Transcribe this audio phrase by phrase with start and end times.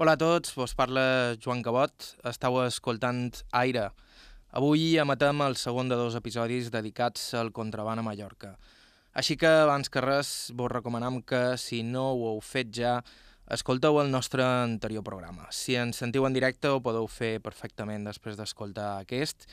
[0.00, 1.92] Hola a tots, vos parla Joan Cabot,
[2.24, 3.82] estàu escoltant Aire.
[4.56, 8.54] Avui emetem el segon de dos episodis dedicats al contraban a Mallorca.
[9.12, 12.94] Així que, abans que res, vos recomanem que, si no ho heu fet ja,
[13.52, 15.50] escolteu el nostre anterior programa.
[15.52, 19.44] Si ens sentiu en directe, ho podeu fer perfectament després d'escoltar aquest,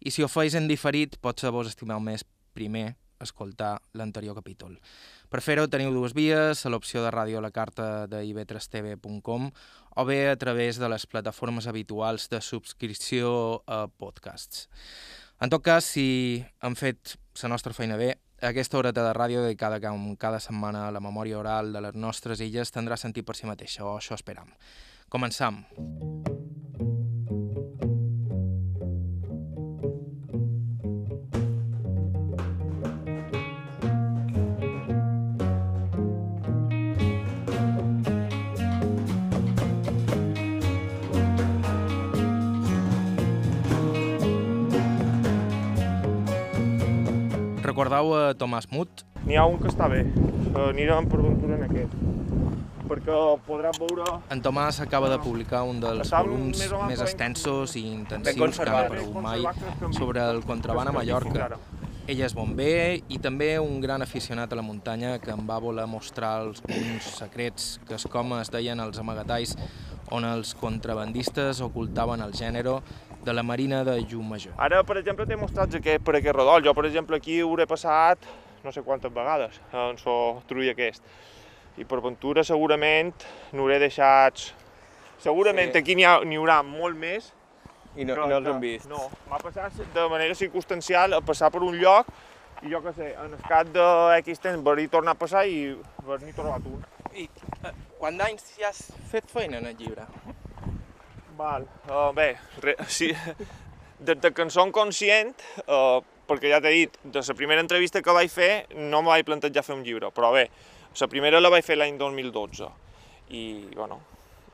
[0.00, 2.24] i si ho feis en diferit, potser vos estimeu més
[2.56, 4.78] primer escoltar l'anterior capítol.
[5.30, 9.50] Per fer-ho teniu dues vies, a l'opció de ràdio a la carta de ib3tv.com
[9.96, 14.68] o bé a través de les plataformes habituals de subscripció a podcasts.
[15.40, 19.80] En tot cas, si han fet la nostra feina bé, aquesta horeta de ràdio dedicada
[19.84, 23.48] com cada setmana a la memòria oral de les nostres illes tindrà sentit per si
[23.48, 24.52] mateixa, o això esperam.
[25.08, 25.64] Començam.
[25.76, 26.49] Començam.
[47.70, 49.04] Recordeu a Tomàs Mut?
[49.22, 50.00] N'hi ha un que està bé,
[50.58, 51.92] anirem per aventura en aquest,
[52.90, 54.06] perquè podràs veure...
[54.34, 58.46] En Tomàs acaba de publicar un dels volums més més extensos i intensius que ha
[58.48, 58.88] conservat.
[58.88, 59.46] aparegut mai
[59.94, 61.50] sobre el contraban a Mallorca.
[62.10, 65.86] Ell és bomber i també un gran aficionat a la muntanya que em va voler
[65.86, 69.54] mostrar els, uns secrets que es com es deien els amagatalls
[70.10, 72.80] on els contrabandistes ocultaven el gènere
[73.24, 74.54] de la marina de Llumajor.
[74.56, 76.62] Ara, per exemple, t'he mostrat aquest, per aquest redol.
[76.64, 78.18] Jo, per exemple, aquí hauré passat
[78.64, 81.02] no sé quantes vegades en so trull aquest.
[81.80, 83.14] I per aventura segurament
[83.52, 84.50] n'hauré deixats...
[85.20, 85.78] Segurament Sí.
[85.82, 87.32] aquí n'hi ha- n'hi haurà molt més.
[87.96, 88.86] I no, no els hem vist.
[88.88, 92.06] No, m'ha passat de manera circumstancial a passar per un lloc
[92.62, 93.84] i jo què sé, en el cap de
[94.22, 95.74] X temps haver-hi tornat a passar i
[96.04, 96.84] haver-n'hi trobat un.
[97.16, 97.24] I
[97.64, 100.04] eh, quant d'anys ja has fet feina en el llibre?
[101.40, 101.66] Val.
[101.88, 103.14] Uh, bé, re, sí,
[103.98, 105.32] des de que en som conscient,
[105.64, 109.24] uh, perquè ja t'he dit, de la primera entrevista que vaig fer no me vaig
[109.24, 110.50] plantejar fer un llibre, però bé,
[111.00, 112.68] la primera la vaig fer l'any 2012
[113.30, 114.02] i, bueno,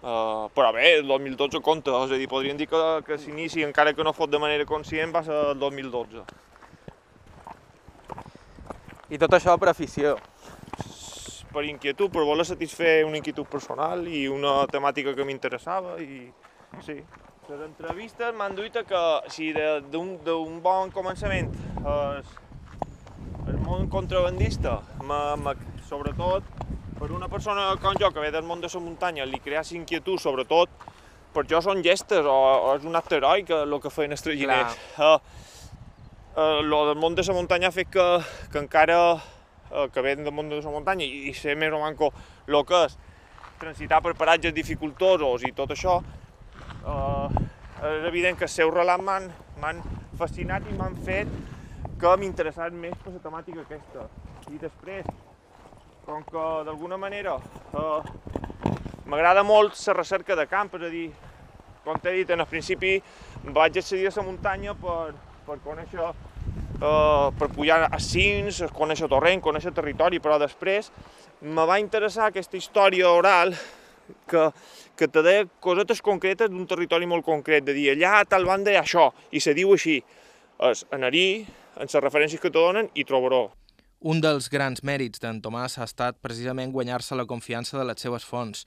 [0.02, 3.96] uh, però bé, el 2012 compta, és a dir, podríem dir que, que s'inici, encara
[3.96, 6.22] que no fos de manera conscient, va ser el 2012.
[9.10, 10.16] I tot això per afició.
[11.50, 16.26] Per inquietud, per voler satisfer una inquietud personal i una temàtica que m'interessava i
[16.84, 16.98] sí.
[17.46, 22.26] Les entrevistes m'han duit a que si de- d'un bon començament es,
[23.46, 25.54] el món contrabandista, me, me,
[25.86, 26.42] sobretot
[26.98, 30.18] per una persona com jo que ve del món de la muntanya li creas inquietud,
[30.18, 30.68] sobretot
[31.32, 34.22] per jo són gestes o, o és un acte heroi que el que feien els
[34.24, 34.76] traginers.
[34.96, 35.18] Uh,
[36.34, 38.06] uh, lo del món de la muntanya ha fet que,
[38.50, 38.98] que encara
[39.70, 42.12] eh, que ven del món de la muntanya i, i ser més o manco
[42.48, 42.96] el que és
[43.60, 46.00] transitar per paratges dificultosos i tot això,
[46.86, 47.44] eh,
[47.90, 49.82] és evident que els seus relats m'han
[50.18, 51.30] fascinat i m'han fet
[52.00, 54.06] que m'interessat més per la temàtica aquesta.
[54.52, 55.06] I després,
[56.06, 58.00] com que d'alguna manera eh,
[59.06, 61.06] m'agrada molt la recerca de camp, és a dir,
[61.84, 62.96] com t'he dit, en el principi
[63.54, 65.14] vaig accedir a la muntanya per,
[65.46, 70.90] per conèixer eh, per pujar a cims, conèixer torrent, conèixer territori, però després
[71.40, 73.54] me va interessar aquesta història oral
[74.30, 74.50] que,
[74.96, 78.72] que te deia cosetes concretes d'un territori molt concret, de dir allà a tal banda
[78.72, 80.00] hi ha això, i se diu així.
[80.70, 81.44] És anar-hi,
[81.76, 83.50] en les referències que te donen, i trobaró.
[84.00, 88.24] Un dels grans mèrits d'en Tomàs ha estat precisament guanyar-se la confiança de les seves
[88.28, 88.66] fonts.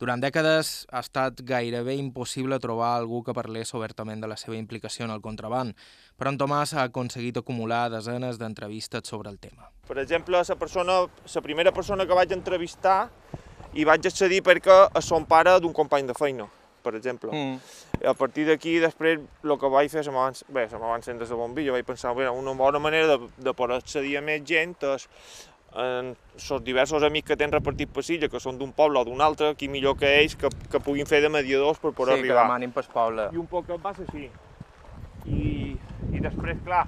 [0.00, 5.04] Durant dècades ha estat gairebé impossible trobar algú que parlés obertament de la seva implicació
[5.04, 5.74] en el contraband,
[6.16, 9.68] però en Tomàs ha aconseguit acumular desenes d'entrevistes sobre el tema.
[9.90, 11.02] Per exemple, la, persona,
[11.34, 13.10] la primera persona que vaig entrevistar
[13.74, 16.46] i vaig accedir perquè és son pare d'un company de feina,
[16.82, 17.30] per exemple.
[17.30, 17.60] Mm.
[18.10, 20.10] A partir d'aquí, després, el que vaig fer, se
[20.48, 23.76] bé, se m'ha encendre la bombilla, vaig pensar, bé, una bona manera de, de poder
[23.76, 25.08] accedir a més gent és
[25.70, 29.20] en els diversos amics que tens repartit per Silla, que són d'un poble o d'un
[29.20, 32.32] altre, qui millor que ells, que, que puguin fer de mediadors per poder sí, que
[32.32, 32.46] arribar.
[32.48, 33.28] demanin pel poble.
[33.30, 34.26] I un poc va ser així.
[35.30, 35.76] I,
[36.10, 36.86] I després, clar,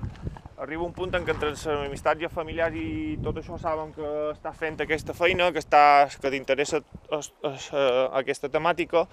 [0.63, 3.91] arriba un punt en què entre les amistats i els familiars i tot això saben
[3.97, 6.79] que estàs fent aquesta feina, que, estàs, que t'interessa
[7.19, 9.07] es- es- eh, aquesta temàtica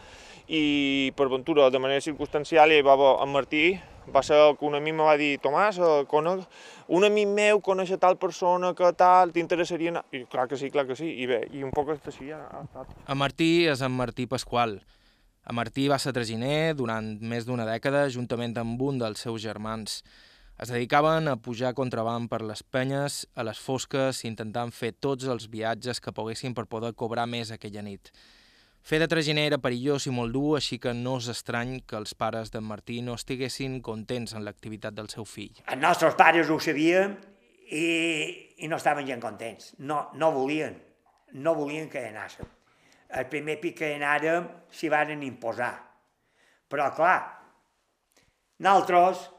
[0.48, 3.64] i per ventura, de manera circumstancial, hi va haver en Martí,
[4.14, 6.46] va ser que un amic me va dir Tomàs, eh, conec,
[6.88, 10.06] un amic meu coneix tal persona que tal, t'interessaria anar?
[10.12, 12.88] I clar que sí, clar que sí, i bé, i un poc així ha estat.
[13.08, 14.82] En Martí és en Martí Pasqual.
[15.50, 20.04] En Martí va ser traginer durant més d'una dècada juntament amb un dels seus germans.
[20.60, 25.46] Es dedicaven a pujar contraband per les penyes, a les fosques, intentant fer tots els
[25.48, 28.12] viatges que poguessin per poder cobrar més aquella nit.
[28.84, 32.12] Fer de traginer era perillós i molt dur, així que no és estrany que els
[32.12, 35.64] pares d'en Martí no estiguessin contents en l'activitat del seu fill.
[35.64, 37.16] Els nostres pares ho sabien
[37.72, 37.88] i,
[38.60, 39.74] i no estaven gens contents.
[39.80, 40.76] No, no volien,
[41.40, 42.52] no volien que anàssim.
[43.16, 45.74] El primer pic que anàrem s'hi varen imposar.
[46.68, 47.20] Però, clar,
[48.60, 49.30] nosaltres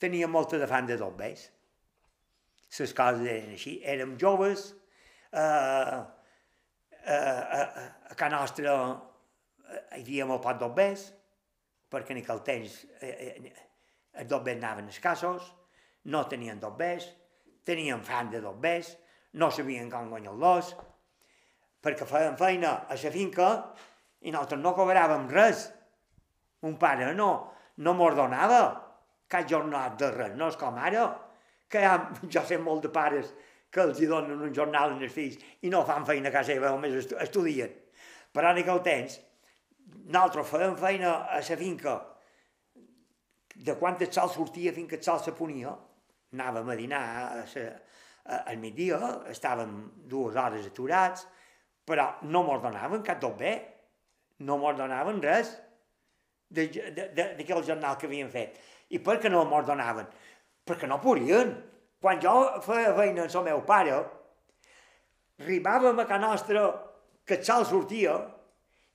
[0.00, 1.46] teníem molta de fan de dobbers.
[2.78, 3.76] Les coses eren així.
[3.84, 4.70] Érem joves,
[5.32, 6.00] eh,
[7.04, 7.62] eh, a,
[8.10, 11.08] a casa nostra eh, hi havia molt poc dobbers,
[11.90, 13.54] perquè en aquell temps eh, eh,
[14.22, 15.50] els anaven escassos,
[16.04, 17.08] no tenien dobbers,
[17.64, 18.94] tenien fan de dobbers,
[19.36, 20.74] no sabien com guanyar-los,
[21.82, 23.50] perquè feien feina a la finca
[24.20, 25.68] i nosaltres no cobràvem res.
[26.62, 27.30] Un pare no,
[27.76, 28.89] no mos donava
[29.30, 31.06] cap jornal de res, no és com ara,
[31.70, 31.96] que ha,
[32.34, 33.32] jo sé molt de pares
[33.70, 36.72] que els hi donen un jornal als fills i no fan feina a casa seva,
[36.74, 37.70] només estudien.
[38.34, 39.18] Però en aquell temps,
[40.10, 41.94] nosaltres fèiem feina a la finca
[43.54, 45.72] de quan el sol sortia fins que el sol se ponia,
[46.34, 47.66] anàvem a dinar a sa,
[48.24, 48.98] a, al migdia,
[49.30, 49.74] estàvem
[50.10, 51.26] dues hores aturats,
[51.86, 53.54] però no mos donaven cap tot bé,
[54.46, 55.52] no mos donaven res
[56.50, 58.58] d'aquell jornal que havien fet.
[58.90, 60.08] I per què no mos donaven?
[60.66, 61.54] Perquè no podien.
[62.00, 62.34] Quan jo
[62.64, 63.96] feia feina amb el meu pare,
[65.40, 66.62] arribàvem a casa nostra
[67.24, 68.14] que el sol sortia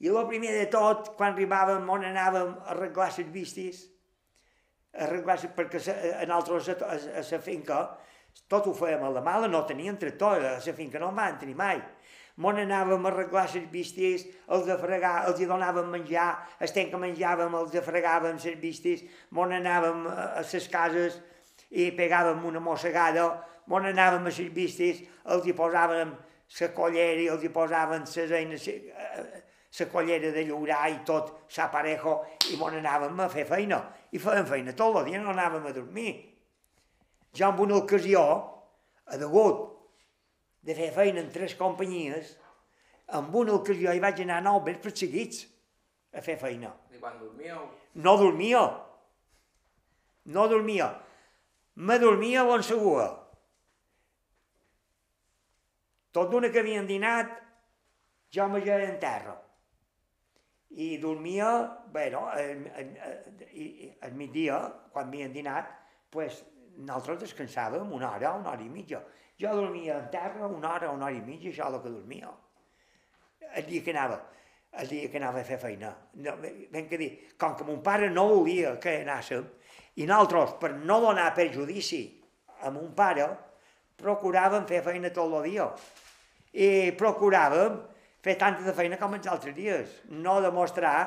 [0.01, 3.83] i el primer de tot, quan arribàvem on anàvem a arreglar les vistes,
[5.06, 5.81] arreglar perquè
[6.19, 7.80] a nosaltres a, a, la finca
[8.51, 11.39] tot ho fèiem a la mala, no teníem tractor, a la finca no en van
[11.39, 11.80] tenir mai.
[12.37, 16.91] Mon anàvem a arreglar les vistes, els de fregar, els hi donàvem menjar, el temps
[16.91, 21.15] que menjàvem els de fregàvem les vistes, mon anàvem a les cases
[21.71, 23.29] i pegàvem una mossegada,
[23.71, 24.99] mon anàvem a les vistes,
[25.31, 26.11] els hi posàvem
[26.59, 28.67] la collera i els hi posàvem les eines,
[29.79, 32.17] la collera de llaurar i tot, s'aparejo,
[32.51, 33.79] i mon anàvem a fer feina.
[34.11, 36.11] I fèiem feina tot el dia, no anàvem a dormir.
[37.35, 38.25] Ja en una ocasió,
[39.07, 39.75] a degut
[40.65, 42.33] de fer feina en tres companyies,
[43.17, 45.44] amb una ocasió hi vaig anar nou vespres seguits
[46.15, 46.71] a fer feina.
[46.89, 47.67] I quan dormíeu?
[48.01, 48.63] No dormia.
[50.33, 50.89] No dormia.
[51.75, 53.06] Me dormia a segua.
[56.15, 57.33] Tot d'una que havien dinat,
[58.31, 59.35] jo me ja en terra.
[60.71, 61.50] I dormia,
[61.91, 64.59] bueno, al migdia,
[64.91, 65.69] quan havien dinat,
[66.09, 66.41] pues,
[66.77, 69.03] nosaltres descansàvem una hora, una hora i mitja.
[69.41, 72.31] Jo dormia en terra una hora, una hora i mitja, això és el que dormia.
[73.55, 74.19] El dia que anava,
[74.79, 75.91] el dia que anava a fer feina.
[76.23, 77.09] No, ben que dir,
[77.39, 79.43] com que mon pare no volia que anàssim,
[79.99, 82.01] i nosaltres, per no donar perjudici
[82.63, 83.27] a mon pare,
[83.99, 85.67] procuràvem fer feina tot el dia.
[86.55, 87.77] I procuràvem
[88.23, 90.97] fer tanta de feina com els altres dies, no demostrar,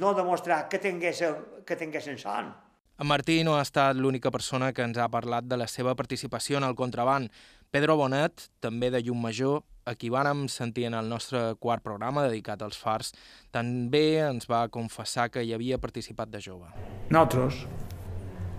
[0.00, 2.50] no demostrar que tinguéssim, que tinguéssim son.
[2.96, 6.60] En Martí no ha estat l'única persona que ens ha parlat de la seva participació
[6.60, 7.26] en el contraband.
[7.74, 12.22] Pedro Bonet, també de Llum Major, a qui vàrem sentir en el nostre quart programa
[12.28, 13.10] dedicat als fars,
[13.50, 16.70] també ens va confessar que hi havia participat de jove.
[17.10, 17.64] Nosaltres,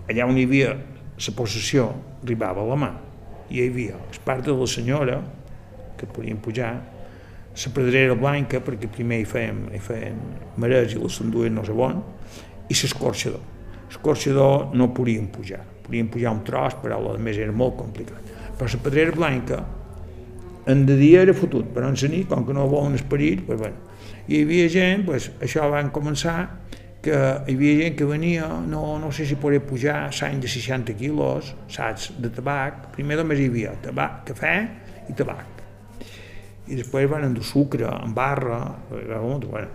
[0.04, 1.88] allà on hi havia la possessió,
[2.20, 2.92] arribava a la mà.
[3.48, 5.18] I hi havia el part de la senyora,
[5.96, 6.74] que podien pujar,
[7.56, 10.20] la pedrera blanca, perquè primer hi feien, hi feien
[10.60, 12.02] marès i les s'enduen no sé on,
[12.68, 13.55] i l'escorxador
[13.86, 18.34] L'escorxador no podien pujar, podien pujar un tros, però a més era molt complicat.
[18.58, 19.64] Però la pedrera blanca,
[20.66, 23.58] en de dia era fotut, però en la nit, com que no volen esperit, pues,
[23.58, 23.84] bueno.
[24.26, 26.48] hi havia gent, pues, això van començar,
[27.02, 27.14] que
[27.46, 31.52] hi havia gent que venia, no, no sé si podia pujar, s'any de 60 quilos,
[31.70, 34.56] saps, de tabac, primer només hi havia tabac, cafè
[35.06, 35.62] i tabac.
[36.66, 38.58] I després van endur sucre, en barra,
[38.90, 39.68] bueno.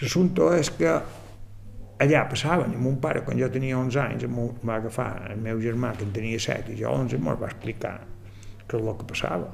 [0.00, 0.94] L'assumpte és que
[2.02, 5.60] allà passaven, i mon pare, quan jo tenia 11 anys, em va agafar el meu
[5.62, 7.96] germà, que en tenia 7, i jo 11, em va explicar
[8.68, 9.50] què és el que passava,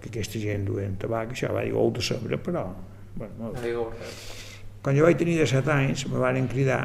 [0.00, 2.68] que aquesta gent duien tabac, això va dir, oh, de saber, però...
[3.14, 3.52] Bueno, no
[4.84, 6.82] quan jo vaig tenir 17 anys, me varen cridar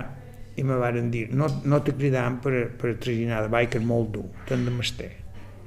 [0.56, 3.86] i me varen dir, no, no te cridam per, per traginar de ball, que és
[3.86, 5.10] molt dur, t'han de mestre.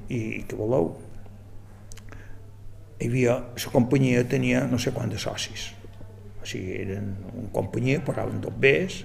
[0.09, 0.89] I, i què voleu?
[3.03, 5.67] Hi havia, la companyia tenia no sé quants socis,
[6.41, 9.03] o sigui, eren una companyia, posaven dos bés,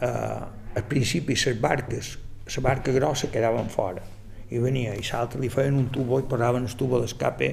[0.00, 0.42] eh,
[0.74, 2.18] al principi les barques,
[2.56, 4.02] la barca grossa quedaven fora,
[4.50, 7.50] i venia, i l'altre li feien un tubo i posaven el tubo d'escape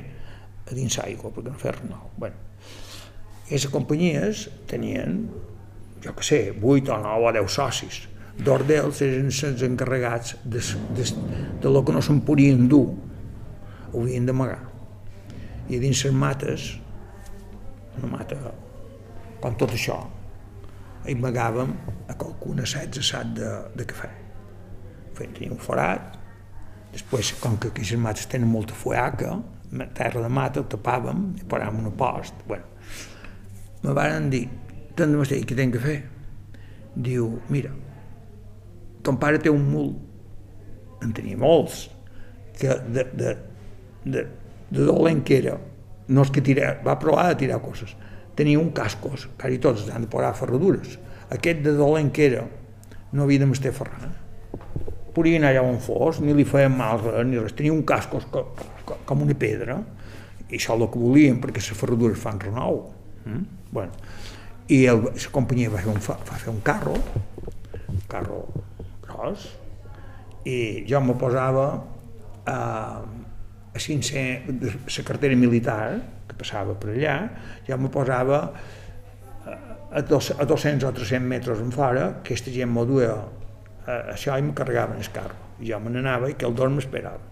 [0.67, 2.09] a dins l'aigua, perquè no res nou.
[2.17, 2.35] Bueno,
[3.45, 5.23] aquestes companyies tenien,
[6.03, 8.01] jo que sé, 8 o 9 o 10 socis.
[8.41, 10.61] Dos d'ells eren els encarregats de,
[10.95, 11.07] de,
[11.61, 12.87] de lo que no se'n podien dur,
[13.91, 14.61] ho havien d'amagar.
[15.69, 16.71] I dins les mates,
[17.99, 18.39] una mata
[19.41, 19.99] com tot això,
[21.05, 21.71] hi amagàvem
[22.09, 24.09] a qualcuna 16 sac de, de cafè.
[25.17, 26.17] Fent un forat,
[26.93, 29.35] després, com que aquí les mates tenen molta fuaca,
[29.95, 32.43] terra de mata, el tapàvem i paràvem una post.
[32.47, 32.67] Bueno,
[33.83, 34.45] me van dir,
[34.95, 35.97] tant de què tenc que fer?
[36.95, 37.71] Diu, mira,
[39.01, 39.93] ton pare té un mul,
[41.01, 41.87] en tenia molts,
[42.59, 43.35] que de, de,
[44.05, 44.25] de,
[44.69, 45.57] de dolent que era,
[46.11, 47.95] no és que tira, va provar de tirar coses,
[48.35, 50.97] tenia un cascos, quasi tots han de posar ferradures.
[51.31, 52.45] Aquest de dolent que era,
[53.11, 54.11] no havia de mestre ferrar.
[55.15, 57.55] Podia anar allà on fos, ni li feien mal res, ni res.
[57.57, 58.45] Tenia un cascos co,
[58.87, 59.81] co, com una pedra,
[60.47, 62.85] i això és el que volien, perquè les ferradures fan renou.
[63.25, 63.43] Mm?
[63.71, 64.11] Bueno,
[64.71, 66.95] i el, la companyia va fer un, va fer un carro,
[67.91, 68.45] un carro
[69.03, 69.49] gros,
[70.47, 71.65] i jo me posava
[72.47, 72.57] a,
[73.75, 75.99] a 500, la cartera militar,
[76.31, 77.17] que passava per allà,
[77.67, 78.45] jo me posava
[79.91, 84.37] a, dos, a 200 o 300 metres en fora, aquesta gent m'ho duia a, això
[84.39, 85.35] i me carregaven el carro.
[85.61, 87.27] I jo me n'anava i que el dorm m'esperava.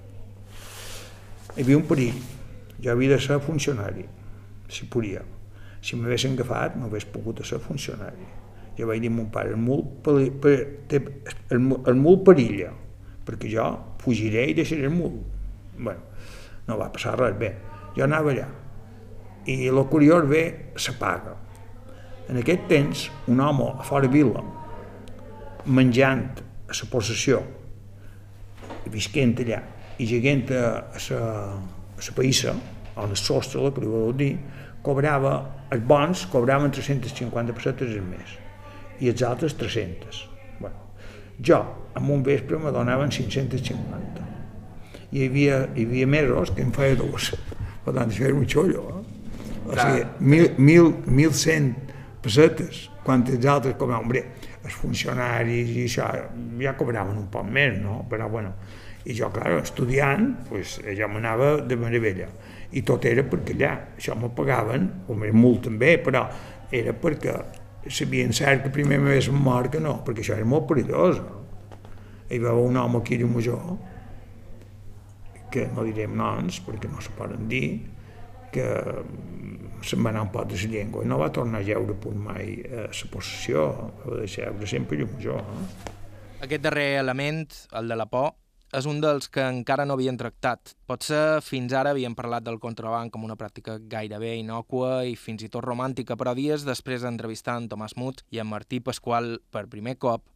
[1.55, 2.19] Hi havia un perill.
[2.79, 4.05] Jo havia de ser funcionari,
[4.71, 5.23] si podia.
[5.81, 8.27] Si m'haguessin agafat, no hagués pogut ser funcionari.
[8.77, 10.53] Jo vaig dir a mon pare, el mul, peri, per,
[10.87, 11.01] té,
[11.51, 12.71] el, el mul perilla,
[13.27, 13.65] perquè jo
[13.99, 15.19] fugiré i deixaré el mul.
[15.79, 15.99] bueno,
[16.67, 17.53] no va passar res, bé,
[17.95, 18.47] jo anava allà.
[19.47, 20.43] I el curiós ve,
[20.75, 21.35] s'apaga.
[22.29, 24.43] En aquest temps, un home a fora vila,
[25.65, 26.27] menjant
[26.69, 27.39] a la possessió,
[28.89, 29.63] visquent allà,
[29.99, 30.61] i llegant a
[31.09, 31.23] la,
[31.97, 32.53] a la
[32.99, 34.33] on el sostre, que li vol dir,
[34.83, 35.33] cobrava,
[35.73, 38.37] els bons cobraven 350 pessetes al mes
[38.99, 40.23] i els altres 300.
[40.59, 40.89] Bueno,
[41.39, 41.59] jo,
[41.95, 44.25] en un vespre, me donaven 550.
[45.11, 47.31] I hi havia, hi havia mesos que em feia dos.
[47.85, 48.83] Per tant, això era un xollo.
[48.91, 48.98] Eh?
[49.69, 51.71] O sigui, mil, mil, 1.100
[52.23, 54.05] pessetes, quan els altres cobraven.
[54.05, 54.23] Hombre,
[54.63, 56.09] els funcionaris i això
[56.61, 58.01] ja cobraven un poc més, no?
[58.09, 58.53] Però, bueno,
[59.05, 62.27] i jo, clar, estudiant, pues, jo m'anava de meravella.
[62.75, 66.27] I tot era perquè allà, això m'ho pagaven, o molt també, però
[66.71, 67.37] era perquè
[67.89, 71.21] sabien cert que primer m'hagués mort que no, perquè això era molt perillós.
[72.29, 73.77] Hi va un home aquí de major,
[75.49, 77.79] que no direm noms, perquè no se poden dir,
[78.53, 78.67] que
[79.83, 82.19] se'n va anar un pot de la llengua i no va tornar a jeure punt
[82.19, 83.69] mai a la possessió,
[84.05, 85.39] va deixar sempre llum major.
[85.39, 85.95] Eh?
[86.45, 88.33] Aquest darrer element, el de la por,
[88.75, 90.75] és un dels que encara no havien tractat.
[90.87, 95.49] Potser fins ara havien parlat del contrabanc com una pràctica gairebé inocua i fins i
[95.49, 99.97] tot romàntica, però dies després d'entrevistar en Tomàs Mut i en Martí Pasqual per primer
[99.97, 100.27] cop,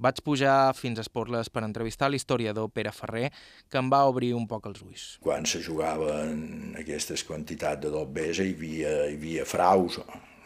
[0.00, 3.28] vaig pujar fins a Esporles per entrevistar l'historiador Pere Ferrer,
[3.70, 5.06] que em va obrir un poc els ulls.
[5.24, 10.00] Quan se jugaven aquestes quantitats de dobbers hi havia, hi havia fraus,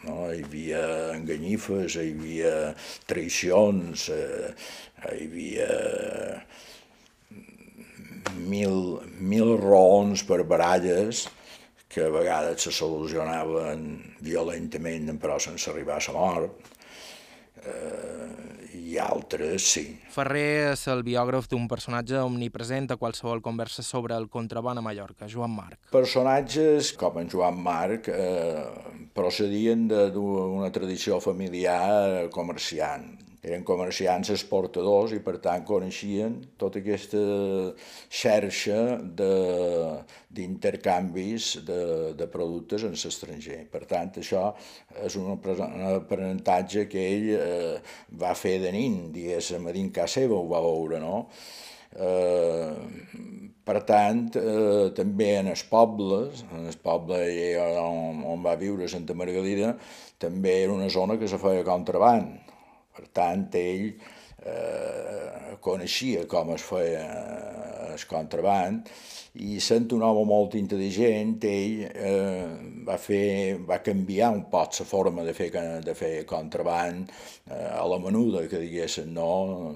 [0.05, 0.19] no?
[0.33, 0.83] hi havia
[1.15, 2.53] enganyifes, hi havia
[3.09, 4.51] traïcions, eh,
[5.15, 5.71] hi havia
[8.35, 11.25] mil, mil raons per baralles
[11.89, 13.85] que a vegades se solucionaven
[14.25, 16.74] violentament però sense arribar a la mort,
[17.63, 19.83] eh, i altres sí.
[20.13, 25.29] Ferrer és el biògraf d'un personatge omnipresent a qualsevol conversa sobre el contraban a Mallorca,
[25.31, 25.79] Joan Marc.
[25.95, 28.63] Personatges com en Joan Marc eh,
[29.15, 37.19] procedien d'una tradició familiar comerciant eren comerciants exportadors i per tant coneixien tota aquesta
[38.09, 38.79] xarxa
[40.37, 43.59] d'intercanvis de, de, de productes en l'estranger.
[43.71, 44.47] Per tant, això
[45.05, 47.75] és un aprenentatge que ell eh,
[48.21, 51.27] va fer de nin, diguéssim, a dins casa seva ho va veure, no?
[51.95, 52.73] Eh,
[53.65, 57.21] per tant, eh, també en els pobles, en el poble
[57.81, 59.75] on, on va viure Santa Margalida,
[60.21, 62.44] també era una zona que se feia contraband
[62.95, 63.89] per tant, ell
[64.45, 68.89] eh, coneixia com es feia eh, el contraband
[69.45, 72.45] i sent un home molt intel·ligent, ell eh,
[72.87, 75.49] va, fer, va canviar un poc la forma de fer,
[75.83, 79.75] de fer contraband eh, a la menuda, que diguéssim, no?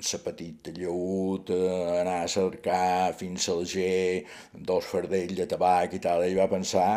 [0.00, 6.00] La petita lleut, eh, anar a cercar fins al G, dos fardells de tabac i
[6.00, 6.90] tal, ell va pensar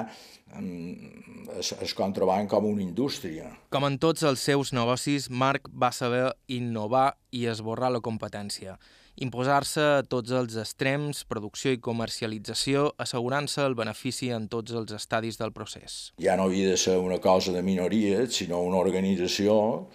[1.60, 3.52] es, es contraban com una indústria.
[3.74, 8.78] Com en tots els seus negocis, Marc va saber innovar i esborrar la competència,
[9.24, 15.40] imposar-se a tots els extrems, producció i comercialització, assegurant-se el benefici en tots els estadis
[15.42, 16.14] del procés.
[16.22, 19.90] Ja no havia de ser una cosa de minories, sinó una organització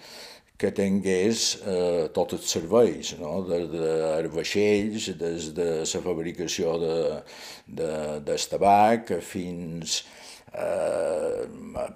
[0.58, 3.44] que tingués eh, tots els serveis, no?
[3.46, 6.96] des de vaixells, des de la fabricació de,
[7.80, 7.90] de,
[8.26, 10.00] del tabac fins
[10.52, 11.46] eh,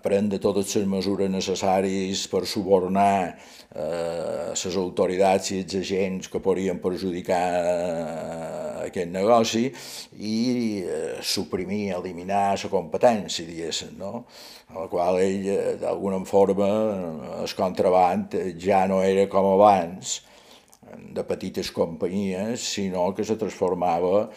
[0.03, 6.81] prendre totes les mesures necessàries per subornar eh, les autoritats i els agents que podrien
[6.83, 9.69] perjudicar eh, aquest negoci
[10.19, 10.37] i
[10.83, 14.25] eh, suprimir, eliminar la competència, diguéssim, no?
[14.73, 16.69] a la qual ell, eh, d'alguna forma,
[17.43, 20.21] el contraband ja no era com abans,
[20.93, 24.29] de petites companyies, sinó que se transformava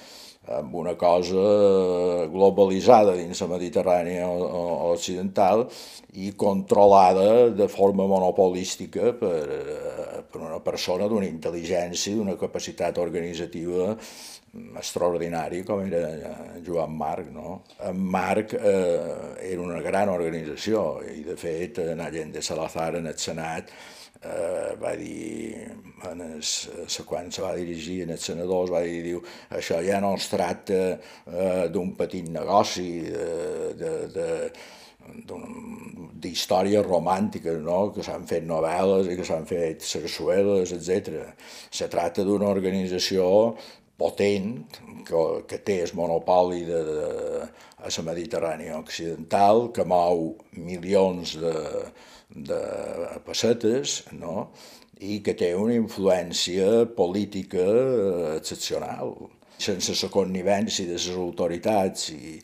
[0.48, 5.66] en una cosa globalitzada dins la Mediterrània occidental
[6.22, 9.42] i controlada de forma monopolística per,
[10.30, 13.96] per una persona d'una intel·ligència, d'una capacitat organitzativa
[14.56, 17.28] extraordinari com era Joan Marc.
[17.34, 17.62] No?
[17.84, 23.20] En Marc eh, era una gran organització i de fet en Allende Salazar en el
[23.20, 23.74] Senat
[24.25, 25.65] eh, va dir,
[26.10, 26.70] en es,
[27.08, 29.22] quan se va dirigir en els senadors, va dir, diu,
[29.58, 33.29] això ja no es tracta eh, d'un petit negoci, de,
[33.79, 34.32] de, de
[36.25, 37.91] d'històries romàntiques, no?
[37.94, 41.20] que s'han fet novel·les i que s'han fet sarsueles, etc.
[41.70, 43.27] Se tracta d'una organització
[43.98, 47.48] potent que, que té el monopoli de, de,
[47.86, 51.56] a la Mediterrània occidental, que mou milions de,
[52.52, 52.62] de
[53.28, 54.50] pessetes, no?
[55.04, 57.66] i que té una influència política
[58.38, 59.16] excepcional.
[59.60, 62.40] Sense la connivència de les autoritats i,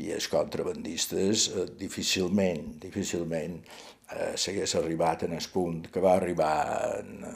[0.00, 6.56] i els contrabandistes, eh, difícilment, difícilment eh, s'hagués arribat en el punt que va arribar
[7.00, 7.26] en,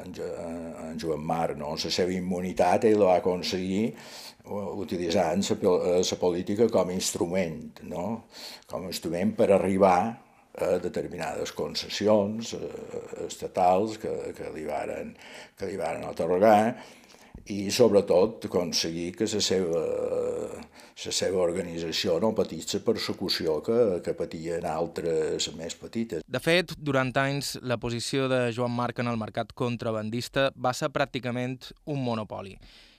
[0.00, 0.14] en,
[0.90, 1.56] en Joan Marc.
[1.58, 1.74] No?
[1.76, 3.90] La seva immunitat ell la va aconseguir
[4.46, 8.06] utilitzant la política com a instrument, no?
[8.66, 9.98] com a instrument per arribar
[10.56, 12.68] a determinades concessions eh,
[13.26, 15.12] estatals que, que, li varen,
[15.58, 16.60] que li varen otorgar
[17.52, 19.82] i sobretot aconseguir que la seva,
[21.04, 26.24] la seva organització no patís la persecució que, que patien altres més petites.
[26.26, 30.90] De fet, durant anys, la posició de Joan Marc en el mercat contrabandista va ser
[30.94, 32.56] pràcticament un monopoli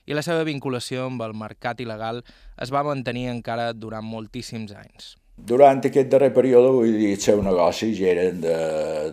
[0.08, 2.22] i la seva vinculació amb el mercat il·legal
[2.64, 5.16] es va mantenir encara durant moltíssims anys.
[5.38, 8.40] Durant aquest darrer període, vull dir, els seus negocis ja eren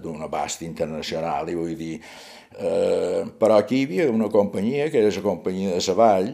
[0.02, 2.00] d'un abast internacional, i vull dir,
[2.58, 6.32] eh, però aquí hi havia una companyia, que era la companyia de Savall,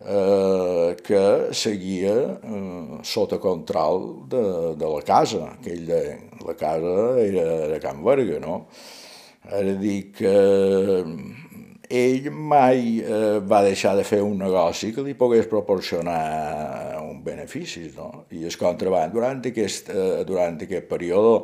[0.00, 4.44] eh, que seguia eh, sota control de,
[4.80, 5.92] de la casa, que ell
[6.46, 8.66] la casa era de Can Verga, no?
[9.50, 10.34] Era dir que
[11.90, 17.88] ell mai eh, va deixar de fer un negoci que li pogués proporcionar un benefici,
[17.96, 18.26] no?
[18.30, 21.40] I el contraband durant aquest, eh, durant aquest període,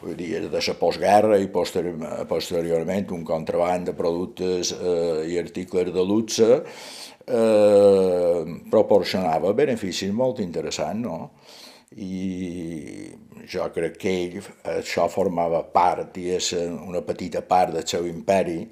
[0.00, 1.92] vull dir, de la postguerra i posteri
[2.30, 6.48] posteriorment un contraband de productes eh, i articles de luxe,
[7.28, 11.30] eh, proporcionava beneficis molt interessants, no?
[11.90, 13.10] i
[13.50, 14.36] jo crec que ell,
[14.78, 18.62] això formava part, diguéssim, una petita part del seu imperi,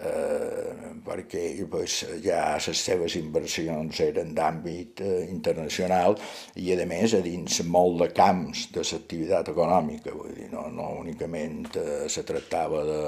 [0.00, 6.16] eh, perquè pues, ja les seves inversions eren d'àmbit eh, internacional
[6.60, 10.90] i a més a dins molt de camps de l'activitat econòmica, vull dir, no, no
[11.02, 13.02] únicament eh, se tractava de,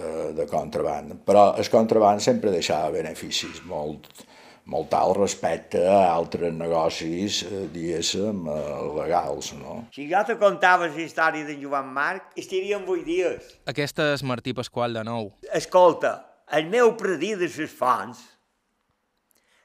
[0.00, 4.10] de, de contraband, però el contraband sempre deixava beneficis molt,
[4.64, 9.88] molt alt respecte a altres negocis, eh, diguéssim, eh, legals, no?
[9.94, 13.58] Si jo te contava la història d'en Joan Marc, estaríem vuit dies.
[13.66, 15.32] Aquesta és Martí Pasqual de nou.
[15.52, 18.20] Escolta, el meu predí de les fonts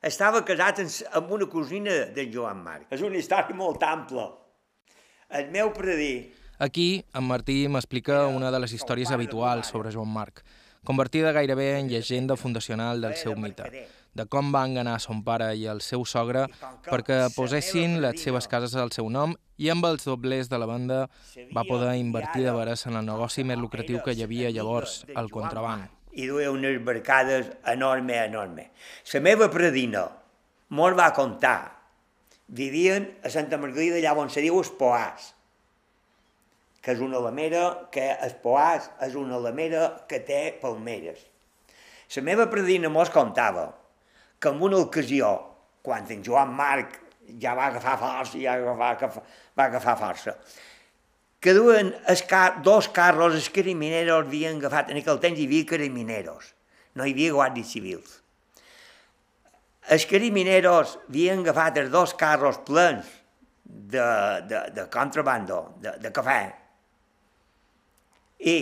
[0.01, 0.81] estava casat
[1.13, 2.87] amb una cosina d'en Joan Marc.
[2.91, 4.31] És una història molt ampla.
[5.29, 6.33] El meu predí...
[6.59, 10.41] Aquí, en Martí m'explica una de les històries habituals sobre Joan Marc,
[10.83, 13.85] convertida gairebé en llegenda fundacional del seu mite
[14.17, 16.47] de com va enganar son pare i el seu sogre
[16.87, 20.99] perquè posessin les seves cases al seu nom i amb els doblers de la banda
[21.53, 25.29] va poder invertir de veres en el negoci més lucratiu que hi havia llavors, el
[25.33, 25.87] contraband.
[26.17, 28.69] I duia unes barcades enorme, enorme.
[29.13, 30.07] La meva predina
[30.69, 31.59] mos va contar.
[32.47, 35.33] Vivien a Santa Margarida, allà on se diu Espoàs,
[36.81, 41.19] que és una lamera, que Espoàs és una lamera que té palmeres.
[42.15, 43.67] La meva predina mos contava
[44.39, 45.33] que en una ocasió,
[45.81, 46.99] quan en Joan Marc
[47.41, 49.23] ja va agafar força, ja va agafar,
[49.57, 50.35] va agafar força,
[51.39, 51.93] que duen
[52.27, 56.53] car dos carros, els carimineros havien agafat, en aquell temps hi havia carimineros,
[56.95, 58.21] no hi havia guàrdies civils.
[59.87, 63.07] Els carimineros havien agafat els dos carros plens
[63.63, 64.07] de,
[64.49, 66.41] de, de contrabando, de, de cafè,
[68.37, 68.57] i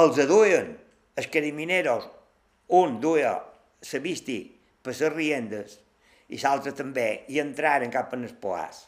[0.00, 0.72] els aduien
[1.20, 2.06] els carimineros,
[2.72, 3.34] un duia
[3.82, 4.38] se visti
[4.82, 5.78] per les riendes
[6.32, 8.86] i l'altre també, i entraren cap en els poars,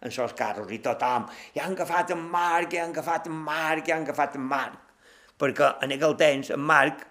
[0.00, 3.88] en els carros, i tothom, ja han agafat en Marc, ja han agafat en Marc,
[3.88, 4.78] ja han agafat en Marc.
[5.38, 7.04] Perquè en aquell temps, en Marc,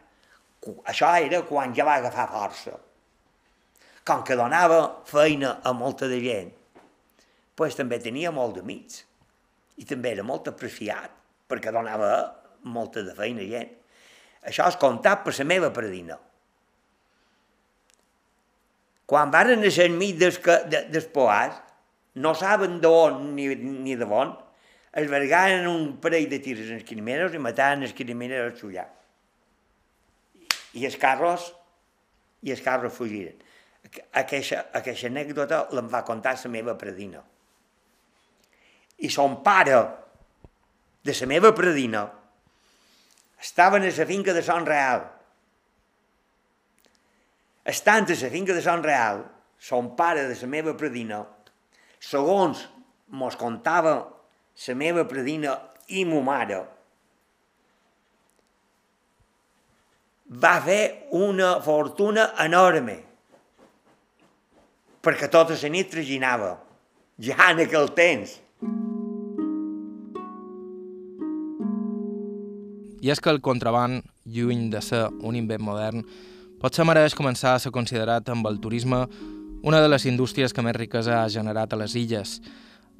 [0.89, 2.73] això era quan ja va agafar força.
[4.07, 6.51] Com que donava feina a molta de gent,
[7.55, 9.03] pues també tenia molt d'amics
[9.77, 11.13] i també era molt apreciat
[11.51, 12.09] perquè donava
[12.63, 13.71] molta de feina a gent.
[14.49, 16.17] Això és comptat per la meva predina.
[19.11, 20.37] Quan varen ser enmig dels,
[20.71, 21.57] de, dels poars,
[22.23, 24.31] no saben d'on ni, ni de on,
[24.95, 28.85] es vergaren un parell de tirs en els crimeros i mataven els crimeros xullà.
[30.79, 31.49] I els carros,
[32.47, 33.35] i els carros fugiren.
[34.15, 37.19] Aquesta, aquesta anècdota l'em va contar la meva predina.
[39.03, 39.79] I son pare,
[41.03, 42.05] de la meva predina,
[43.41, 45.03] estaven a la finca de Son Real.
[47.63, 49.23] Estant a la finca de Son Real,
[49.59, 51.21] son pare de la meva predina,
[51.99, 52.63] segons
[53.13, 53.93] mos contava
[54.67, 55.53] la meva predina
[55.93, 56.63] i mo mare,
[60.31, 62.97] va fer una fortuna enorme,
[65.03, 66.55] perquè tota la nit traginava,
[67.19, 68.39] ja en aquell temps.
[73.01, 76.05] I és que el contraband, lluny de ser un invent modern,
[76.61, 79.05] potser mereix començar a ser considerat amb el turisme
[79.63, 82.39] una de les indústries que més riquesa ha generat a les illes.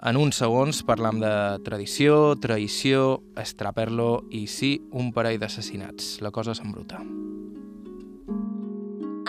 [0.01, 1.33] En uns segons parlam de
[1.65, 6.15] tradició, traïció, estraperlo i sí, un parell d'assassinats.
[6.25, 7.01] La cosa s'embruta.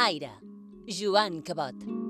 [0.01, 0.33] Aire,
[0.89, 2.02] Joan Cabot.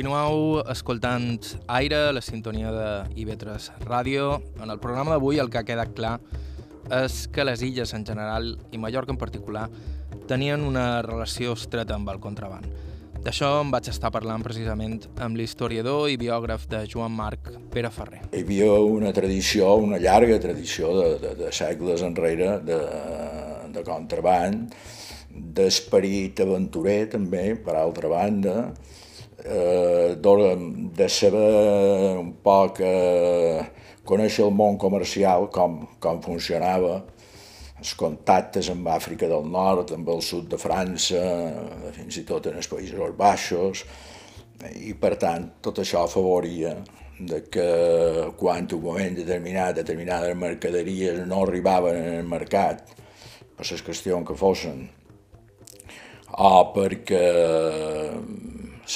[0.00, 2.84] Continueu escoltant Aire, la sintonia de
[3.20, 4.38] IB3 Ràdio.
[4.64, 6.14] En el programa d'avui el que ha quedat clar
[6.96, 9.66] és que les illes en general, i Mallorca en particular,
[10.30, 12.64] tenien una relació estreta amb el contraband.
[13.26, 18.22] D'això em vaig estar parlant precisament amb l'historiador i biògraf de Joan Marc, Pere Ferrer.
[18.32, 22.80] Hi havia una tradició, una llarga tradició de, de, de segles enrere de,
[23.76, 24.72] de contraband,
[25.60, 28.56] d'esperit aventurer també, per altra banda,
[29.44, 30.16] eh,
[30.96, 33.62] de saber un poc eh,
[34.04, 37.00] conèixer el món comercial, com, com funcionava,
[37.80, 41.20] els contactes amb Àfrica del Nord, amb el sud de França,
[41.96, 43.84] fins i tot en els Països Baixos,
[44.84, 46.74] i per tant tot això afavoria
[47.20, 47.68] de que
[48.36, 52.94] quan un moment determinat determinades mercaderies no arribaven en el mercat
[53.56, 54.86] per les qüestions que fossin
[56.40, 57.24] o perquè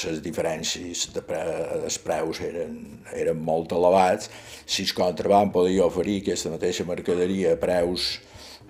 [0.09, 1.41] les diferències de pre
[1.81, 2.77] dels preus eren,
[3.15, 4.29] eren molt elevats,
[4.65, 8.15] si el contraband podia oferir aquesta mateixa mercaderia a preus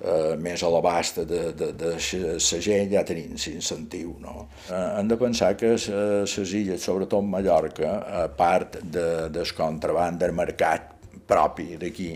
[0.03, 4.15] eh, més a l'abast de, de, de la gent, ja tenim l'incentiu.
[4.21, 4.47] No?
[4.69, 10.35] Eh, hem de pensar que les illes, sobretot Mallorca, a part de, del contraband del
[10.35, 10.91] mercat
[11.25, 12.11] propi d'aquí,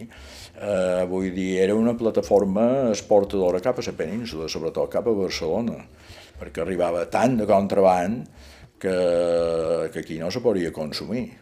[0.59, 5.79] eh, vull dir, era una plataforma exportadora cap a la península, sobretot cap a Barcelona,
[6.39, 8.27] perquè arribava tant de contraband
[8.79, 11.37] que, que aquí no se podia consumir,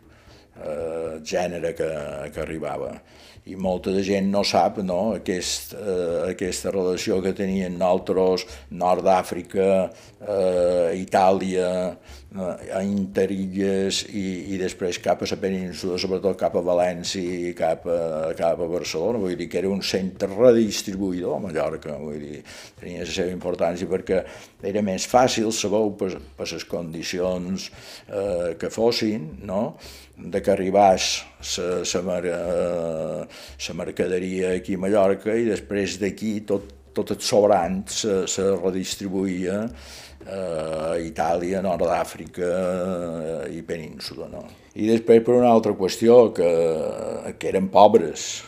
[0.64, 1.90] eh, gènere que,
[2.34, 2.94] que arribava.
[3.48, 8.44] I molta de gent no sap no, aquest, eh, aquesta relació que tenien nosaltres,
[8.76, 9.68] Nord d'Àfrica,
[10.20, 11.70] eh, Itàlia,
[12.38, 17.86] a Interilles i, i després cap a la península, sobretot cap a València i cap
[17.88, 22.42] a, cap a Barcelona, vull dir que era un centre redistribuïdor a Mallorca, vull dir,
[22.82, 24.22] tenia la seva importància perquè
[24.68, 29.64] era més fàcil, sabeu, per, per les condicions eh, que fossin, no?,
[30.18, 31.26] de que arribés
[31.94, 38.26] la mer, eh, mercaderia aquí a Mallorca i després d'aquí tot, tot el sobrant se,
[38.26, 39.62] se redistribuïa
[40.26, 44.28] eh, Itàlia, Nord d'Àfrica eh, i Península.
[44.32, 44.44] No?
[44.74, 46.52] I després per una altra qüestió, que,
[47.38, 48.44] que eren pobres,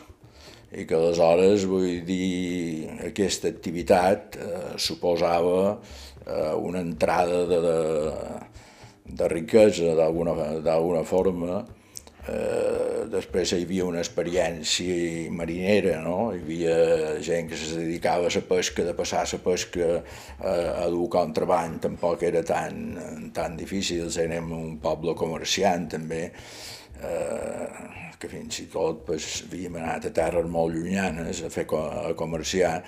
[0.69, 5.79] i que aleshores, vull dir, aquesta activitat eh, suposava
[6.25, 7.77] eh, una entrada de, de,
[9.09, 11.63] de riquesa d'alguna forma
[12.29, 16.31] Eh, després hi havia una experiència marinera, no?
[16.35, 16.75] hi havia
[17.25, 21.79] gent que se dedicava a la pesca, de passar la pesca eh, a dur contraband
[21.87, 26.25] tampoc era tan, tan difícil, érem un poble comerciant també,
[26.99, 27.65] eh,
[28.19, 32.81] que fins i tot pues, havíem anat a terres molt llunyanes a fer a comerciar.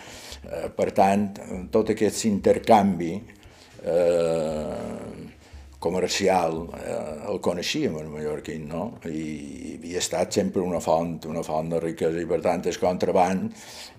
[0.44, 1.30] Eh, per tant,
[1.72, 5.31] tot aquest intercanvi eh,
[5.82, 8.84] comercial eh, el coneixíem, el mallorquín, no?
[9.10, 13.50] I havia estat sempre una font, una font de riquesa i per tant el contraband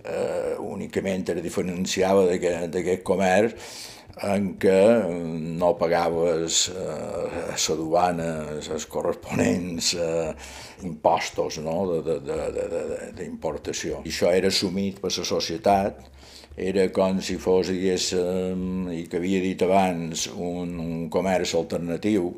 [0.07, 3.57] eh, únicament es diferenciava d'aquest comerç
[4.29, 4.79] en què
[5.59, 10.31] no pagaves eh, la duana, els corresponents eh,
[10.87, 11.77] impostos no?
[13.19, 14.03] d'importació.
[14.05, 16.13] I això era assumit per la societat
[16.57, 22.33] era com si fos, diguéssim, i que havia dit abans, un, un comerç alternatiu,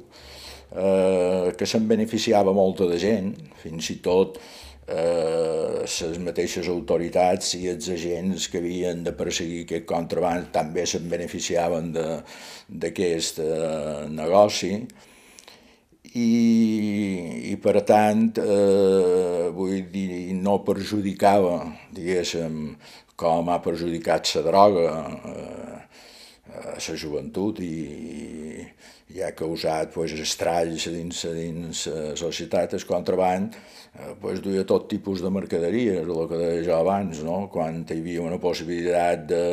[0.75, 4.39] eh, que se'n beneficiava molta de gent, fins i tot
[4.87, 11.09] eh, les mateixes autoritats i els agents que havien de perseguir aquest contraband també se'n
[11.11, 14.77] beneficiaven d'aquest eh, negoci.
[16.15, 21.57] I, i per tant eh, vull dir, no perjudicava
[21.91, 22.77] diguéssim
[23.17, 24.95] com ha perjudicat la droga
[25.31, 25.79] eh,
[26.55, 28.65] a la joventut i,
[29.15, 33.84] i ha causat pues, estralls dins, dins la societat, el contraband eh,
[34.21, 37.45] pues, duia tot tipus de mercaderies, el que deia jo abans, no?
[37.53, 39.45] quan hi havia una possibilitat de,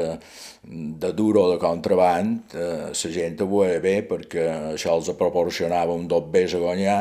[0.64, 6.32] de duro de contraband, eh, gent ho veia bé perquè això els proporcionava un dot
[6.34, 7.00] bé a guanyar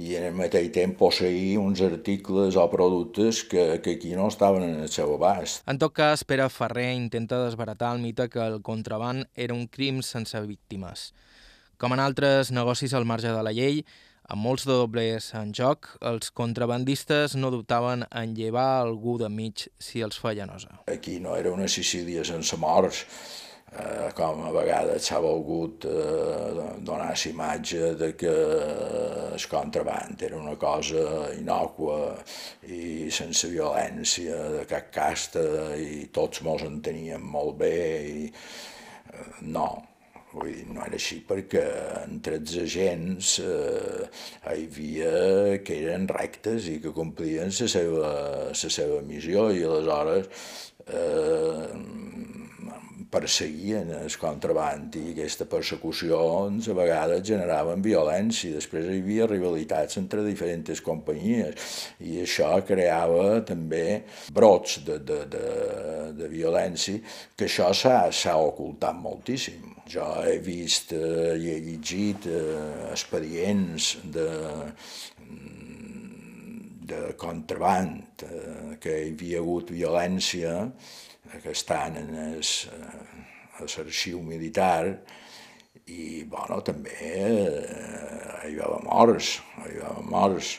[0.00, 4.62] i en el mateix temps posseir uns articles o productes que, que aquí no estaven
[4.62, 5.64] en el seu abast.
[5.68, 10.00] En tot cas, Pere Ferrer intenta desbaratar el mite que el contraband era un crim
[10.00, 11.10] sense víctimes.
[11.80, 13.84] Com en altres negocis al marge de la llei,
[14.30, 20.04] amb molts dobles en joc, els contrabandistes no dubtaven en llevar algú de mig si
[20.06, 20.80] els feia nosa.
[20.90, 23.04] Aquí no era una Sicília sense morts,
[23.72, 28.34] eh, com a vegades s'ha volgut eh, donar la imatge de que
[29.34, 32.00] el contraband era una cosa inòcua
[32.70, 35.44] i sense violència de cap casta
[35.76, 39.70] i tots mos enteníem molt bé i eh, no,
[40.30, 41.62] Vull dir, no era així perquè
[42.04, 44.04] entre els agents eh,
[44.46, 45.14] hi havia
[45.66, 48.12] que eren rectes i que complien la seva,
[48.52, 50.30] la seva missió i aleshores
[50.86, 51.66] eh,
[53.10, 59.98] perseguien el contraband i aquesta persecució doncs, a vegades generaven violència, després hi havia rivalitats
[60.00, 65.44] entre diferents companyies i això creava també brots de, de, de,
[66.20, 67.02] de violència,
[67.36, 69.66] que això s'ha ocultat moltíssim.
[69.90, 74.28] Jo he vist eh, i he llegit eh, expedients de,
[76.92, 80.54] de contraband, eh, que hi havia hagut violència,
[81.38, 82.40] que estan en eh,
[83.60, 84.98] l'arxiu militar
[85.86, 90.52] i bueno, també eh, hi va haver morts, hi va haver morts.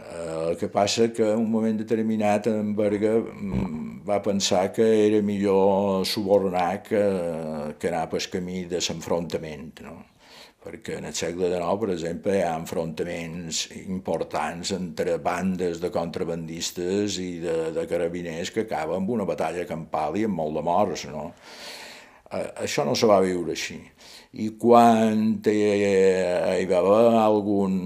[0.00, 4.86] Eh, el que passa que en un moment determinat en Berga mm, va pensar que
[5.06, 7.02] era millor subornar que,
[7.78, 9.84] que anar pel camí de l'enfrontament.
[9.86, 9.98] No?
[10.60, 17.16] Perquè en el segle XIX, per exemple, hi ha enfrontaments importants entre bandes de contrabandistes
[17.22, 21.06] i de, de carabiners que acaben amb una batalla campal i amb molt de morts.
[21.08, 21.30] No?
[22.30, 23.80] Eh, això no se va viure així.
[24.44, 27.80] I quan hi, hi va haver algun,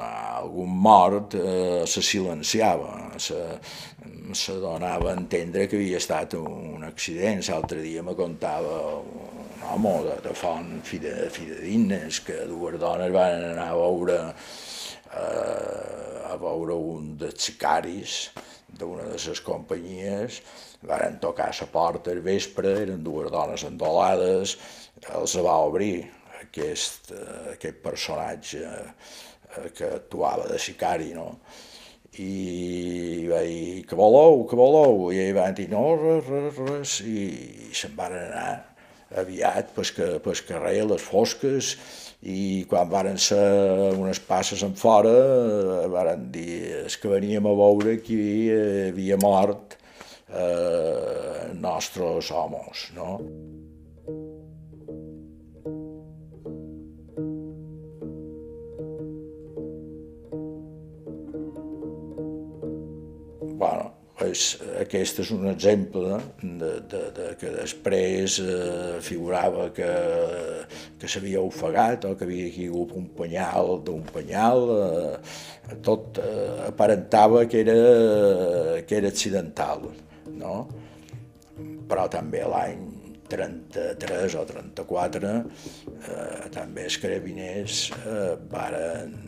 [0.00, 3.42] algun mort, eh, se silenciava, se,
[4.32, 7.44] se donava a entendre que havia estat un accident.
[7.52, 8.80] L'altre dia me contava
[9.74, 14.18] home, de, de font fide, fidedignes, que dues dones van anar a veure,
[15.12, 18.18] eh, a veure un dels sicaris
[18.78, 20.42] d'una de les companyies,
[20.88, 24.56] van tocar a la porta al vespre, eren dues dones endolades,
[25.14, 26.06] els va obrir
[26.42, 31.32] aquest, eh, aquest personatge eh, que actuava de sicari, no?
[32.18, 35.12] i va dir, que voleu, que voleu?
[35.14, 37.28] I ell va dir, no, res, res, res, i,
[37.68, 38.77] i se'n van anar
[39.16, 41.74] aviat pel, que, pel carrer, les fosques,
[42.22, 45.14] i quan varen ser unes passes en fora,
[45.92, 48.18] varen dir es que veníem a veure qui
[48.50, 49.78] havia mort
[50.28, 53.18] eh, nostres homes, no?
[64.30, 64.44] És,
[64.80, 69.88] aquest és un exemple de, de, de que després eh, figurava que,
[71.00, 77.46] que s'havia ofegat o que havia caigut un penyal d'un penyal, eh, tot eh, aparentava
[77.50, 77.78] que era,
[78.84, 79.90] que era accidental,
[80.38, 80.60] no?
[81.88, 82.84] però també l'any
[83.28, 89.27] 33 o 34 eh, també els carabiners eh, varen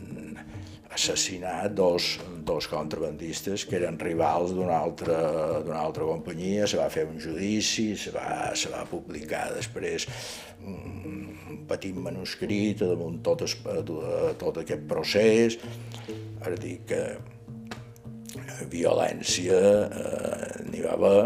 [0.91, 5.17] assassinat dos, dos contrabandistes que eren rivals d'una altra,
[5.79, 10.07] altra companyia, se va fer un judici, se va, se va publicar després
[10.61, 13.55] un petit manuscrit damunt tot, es,
[14.41, 15.57] tot aquest procés,
[16.43, 17.03] ara dic que
[18.71, 21.23] violència eh, n'hi va haver,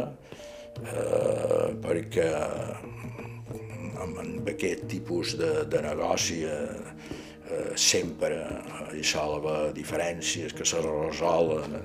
[0.85, 2.29] eh, perquè
[4.05, 8.41] amb, amb aquest tipus de, de negoci eh, eh, sempre
[8.95, 11.79] hi sol haver diferències que se resolen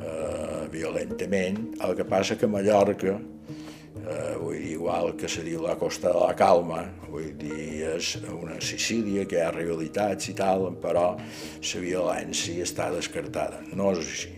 [0.00, 1.74] eh, violentament.
[1.84, 6.24] El que passa que Mallorca, eh, vull dir, igual que se diu la Costa de
[6.24, 11.84] la Calma, vull dir, és una Sicília que hi ha rivalitats i tal, però la
[11.86, 13.62] violència està descartada.
[13.74, 14.34] No és així.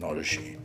[0.00, 0.59] No és així.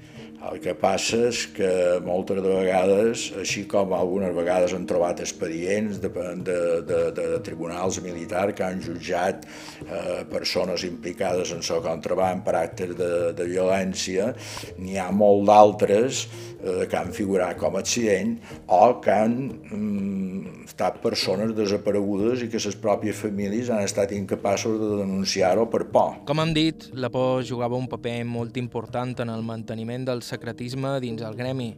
[0.45, 1.69] El que passa és que
[2.05, 6.12] moltes de vegades, així com algunes vegades han trobat expedients de,
[6.45, 12.58] de, de, de tribunals militars que han jutjat eh, persones implicades en el contraband per
[12.62, 14.34] actes de, de violència,
[14.77, 16.25] n'hi ha molt d'altres
[16.62, 18.36] eh, que han figurat com a accident
[18.67, 24.77] o que han mm, estat persones desaparegudes i que les pròpies famílies han estat incapaços
[24.81, 26.21] de denunciar-ho per por.
[26.29, 31.00] Com hem dit, la por jugava un paper molt important en el manteniment del secretisme
[31.02, 31.71] dins el gremi,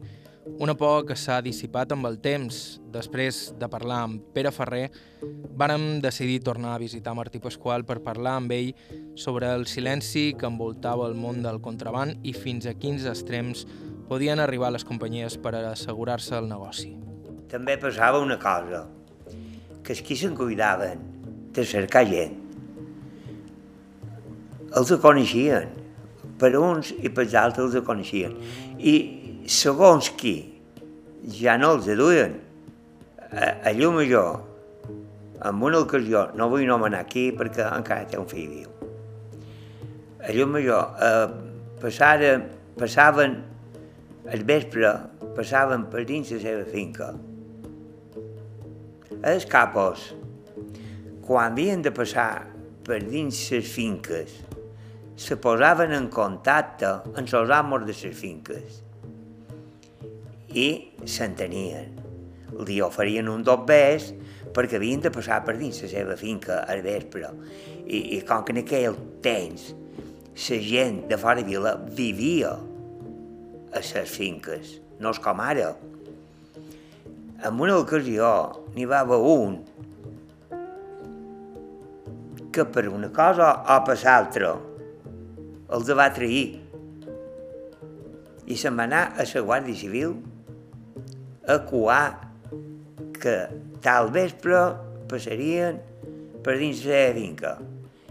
[0.60, 2.80] una por que s'ha dissipat amb el temps.
[2.94, 4.88] Després de parlar amb Pere Ferrer,
[5.60, 8.72] vàrem decidir tornar a visitar Martí Pasqual per parlar amb ell
[9.20, 13.66] sobre el silenci que envoltava el món del contraband i fins a quins extrems
[14.08, 16.96] podien arribar les companyies per assegurar-se el negoci.
[17.52, 18.86] També passava una cosa,
[19.84, 21.04] que els qui se'n cuidaven
[21.56, 22.36] de cercar gent,
[24.78, 25.70] els coneixien,
[26.40, 28.36] per uns i per altres els coneixien.
[28.78, 28.96] I
[29.48, 30.36] segons qui
[31.40, 32.38] ja no els duien,
[33.32, 34.40] a, a llum major,
[35.48, 38.72] en una ocasió, no vull nomenar aquí perquè encara té un fill viu,
[40.24, 41.28] a llum major, eh,
[41.82, 42.38] passara,
[42.78, 43.38] passaven
[44.34, 44.90] al vespre
[45.38, 47.12] passaven per dins la seva finca.
[49.28, 50.12] Els capos,
[51.26, 52.48] quan havien de passar
[52.88, 54.34] per dins les finques,
[55.18, 58.84] se posaven en contacte amb els amos de les finques
[60.54, 60.68] i
[61.10, 61.96] s'entenien.
[62.68, 64.12] Li oferien un dobbès
[64.54, 67.32] perquè havien de passar per dins la seva finca al vespre.
[67.90, 69.72] I, i com que en aquell temps
[70.38, 75.74] la gent de fora de vila vivia a les finques, no és com ara.
[77.42, 78.30] En una ocasió
[78.78, 79.60] n'hi va haver un
[82.54, 84.56] que per una cosa o per l'altra
[85.74, 86.46] els va trair
[88.48, 90.16] i se'n va anar a la Guàrdia Civil
[91.48, 92.06] a coar
[93.18, 93.36] que
[93.84, 94.62] tal vespre
[95.12, 95.82] passarien
[96.44, 97.58] per dins la finca.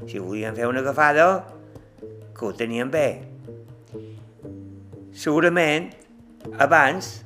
[0.05, 1.47] Si volien fer una agafada,
[2.37, 3.37] que ho tenien bé
[5.16, 5.88] segurament
[6.61, 7.25] abans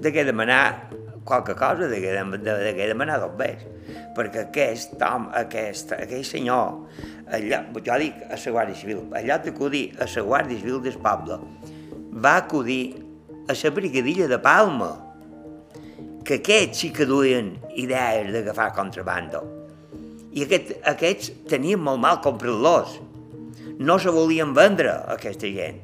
[0.00, 0.88] de que demanar
[1.24, 3.66] qualque cosa, de que, de, de demanar dos.
[4.16, 6.88] Perquè aquest home, aquest, aquell senyor,
[7.32, 11.38] allà, jo dic a la Guàrdia Civil, allà d'acudir a la Guàrdia Civil del poble,
[12.12, 12.82] va acudir
[13.48, 14.90] a la brigadilla de Palma,
[16.24, 19.42] que aquests sí que duien idees d'agafar contrabando.
[20.32, 23.00] I aquest, aquests tenien molt mal comprar-los.
[23.82, 25.80] No se volien vendre, aquesta gent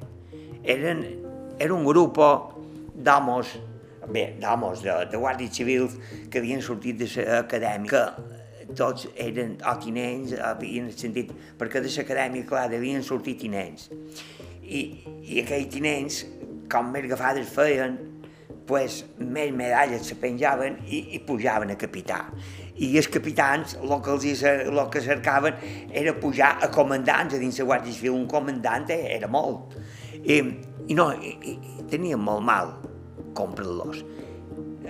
[0.68, 1.04] eren,
[1.58, 2.18] era un grup
[2.94, 3.54] d'homes,
[4.12, 5.96] bé, d'homes, de, de guàrdies civils
[6.30, 7.88] que havien sortit de l'acadèmia,
[8.68, 13.88] que tots eren o tinents, havien sentit, perquè de l'acadèmia, clar, havien sortit tinents.
[14.62, 14.82] I,
[15.24, 16.22] i aquells tinents,
[16.68, 17.96] com més agafades feien,
[18.68, 22.26] pues, més medalles se penjaven i, i pujaven a capità.
[22.78, 25.56] I els capitans el que, els, el que cercaven
[25.88, 28.12] era pujar a comandants a dins la Guàrdia Civil.
[28.20, 29.74] Un comandant era molt.
[30.20, 30.38] I,
[30.86, 32.76] i no, i, i tenien molt mal
[33.38, 34.02] comprar-los.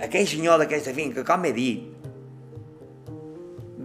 [0.03, 1.87] Aquell senyor d'aquesta finca, com he dit,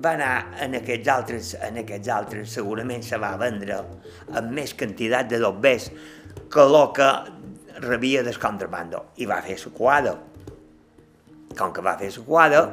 [0.04, 3.80] va anar en aquests altres, en aquests altres segurament se va vendre
[4.36, 5.88] amb més quantitat de dobbers
[6.52, 7.10] que el que
[7.84, 10.14] rebia del contrabando i va fer la.
[11.58, 12.64] Com que va fer la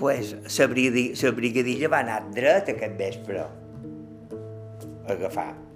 [0.00, 3.48] pues, la brigadilla va anar dret aquest vespre a
[5.12, 5.69] agafar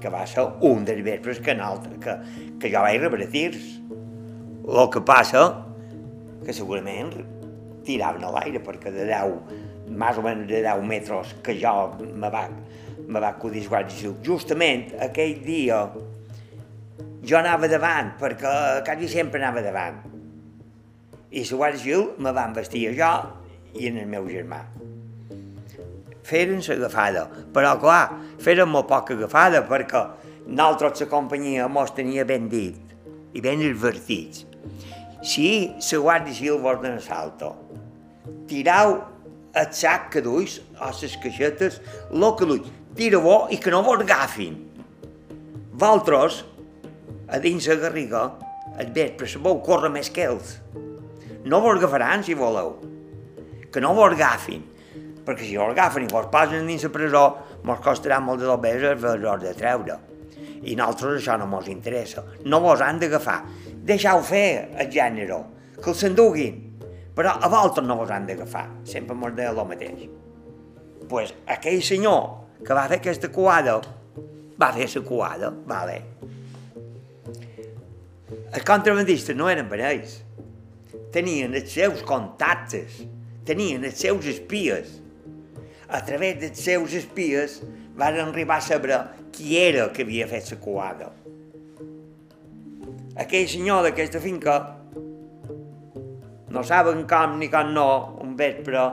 [0.00, 2.14] que va ser un dels vespres que, altre, que,
[2.60, 3.64] que jo vaig rebre tirs.
[4.68, 5.44] El que passa
[6.44, 7.12] que segurament
[7.86, 9.56] tiraven a l'aire perquè de 10,
[9.88, 12.44] més o menys de 10 metres que jo me va,
[13.06, 13.64] me va acudir
[14.24, 15.80] Justament aquell dia
[17.28, 19.98] jo anava davant, perquè quasi sempre anava davant.
[21.28, 23.10] I la Guàrdia Civil me van vestir jo
[23.76, 24.62] i en el meu germà.
[26.28, 27.26] Feren l'agafada.
[27.54, 30.04] Però, clar, feren molt poca agafada perquè
[30.46, 32.78] nosaltres la companyia mos tenia ben dit
[33.34, 34.44] i ben advertits.
[35.22, 37.54] Si la Guàrdia Civil vos dona salto,
[38.48, 39.00] tirau
[39.58, 41.80] el sac que duis, o les caixetes,
[42.12, 44.56] el que duis, tira-ho i que no vos agafin.
[45.78, 46.44] Valtros,
[47.28, 48.22] a dins la garriga,
[48.78, 50.58] el vespre sabeu córrer més que ells.
[51.44, 52.76] No vos agafaran si voleu.
[53.72, 54.62] Que no vos agafin.
[55.28, 57.24] Perquè si vos agafen i vos posen dins la presó,
[57.68, 59.98] mos costarà molt de dobbers el de treure.
[60.64, 62.24] I nosaltres això no mos interessa.
[62.48, 63.42] No vos han d'agafar.
[63.90, 65.42] Deixau fer el gènere,
[65.76, 66.62] que els s'enduguin.
[67.18, 68.64] Però a voltes no vos han d'agafar.
[68.88, 70.08] Sempre mos deia el mateix.
[71.08, 73.78] pues, aquell senyor que va fer aquesta coada,
[74.60, 75.98] va fer la coada, vale.
[78.52, 80.18] Els contrabandistes no eren per ells.
[81.12, 83.02] Tenien els seus contactes,
[83.48, 84.98] tenien els seus espies.
[85.88, 87.62] A través dels seus espies
[87.96, 88.98] van arribar a saber
[89.32, 91.08] qui era que havia fet la coada.
[93.18, 94.58] Aquell senyor d'aquesta finca
[96.52, 97.88] no saben com ni com no,
[98.22, 98.84] un vespre,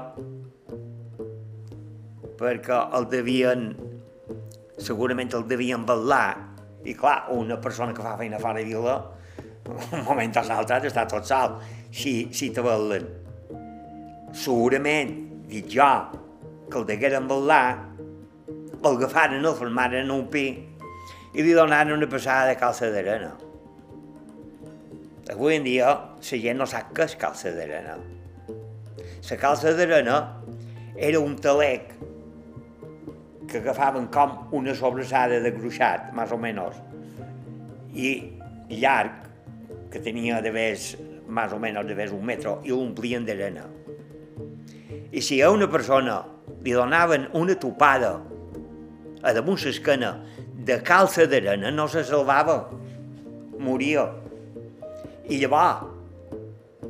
[2.39, 3.69] perquè el devien,
[4.79, 6.35] segurament el devien ballar,
[6.85, 8.97] i clar, una persona que fa feina fora de vila,
[9.67, 11.59] un moment o l'altre està tot sol,
[11.91, 13.07] si, si te ballen.
[14.35, 15.15] Segurament,
[15.49, 15.89] dic jo,
[16.69, 17.89] que el degueren ballar,
[18.83, 20.45] el agafaren, el formaren en un pi
[21.35, 23.33] i li donaren una passada de calça d'arena.
[25.33, 27.97] Avui en dia la gent no sap què és calça d'arena.
[29.29, 30.19] La calça d'arena
[30.95, 31.95] era un talec
[33.49, 36.77] que agafaven com una sobrassada de gruixat, més o menys,
[37.93, 38.11] i
[38.69, 39.25] llarg,
[39.91, 40.93] que tenia de més,
[41.27, 43.65] més o menys de més un metre, i l'omplien d'arena.
[45.11, 46.19] I si a una persona
[46.65, 48.15] li donaven una topada
[49.25, 50.15] a damunt l'esquena
[50.65, 52.57] de calça d'arena, no se salvava,
[53.59, 54.05] moria.
[55.29, 55.91] I llavors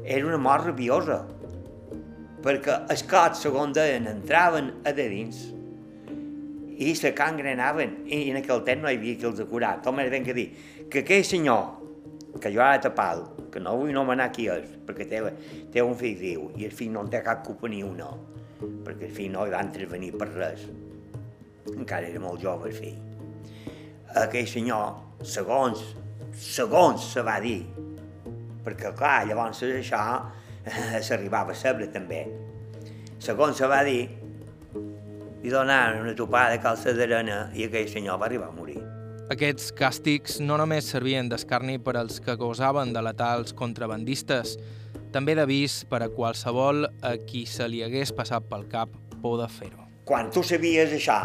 [0.04, 1.22] era una mort rabiosa,
[2.46, 5.46] perquè els cots, segons deien, entraven a de dins
[6.76, 9.78] i se cangrenaven, i en aquell temps no hi havia qui els curar.
[9.84, 10.50] Tot més ben que dir
[10.92, 11.66] que aquell senyor,
[12.44, 15.22] que jo ara tapal, que no vull nomenar qui és, perquè té,
[15.72, 18.12] té un fill viu, i el fill no en té cap culpa ni una,
[18.60, 20.66] perquè el fill no va intervenir per res.
[21.76, 22.98] Encara era molt jove el fill.
[24.22, 24.94] Aquell senyor,
[25.28, 25.82] segons,
[26.40, 27.62] segons se va dir,
[28.66, 30.04] perquè clar, llavors això
[31.08, 32.26] s'arribava a saber també.
[33.20, 34.06] Segons se va dir,
[35.44, 38.80] li donaren una topada de calça d'arena i aquell senyor va arribar a morir.
[39.34, 44.56] Aquests càstigs no només servien d'escarni per als que gosaven de letals contrabandistes,
[45.16, 48.92] també d'avís per a qualsevol a qui se li hagués passat pel cap
[49.24, 49.86] por de fer-ho.
[50.06, 51.18] Quan tu sabies això,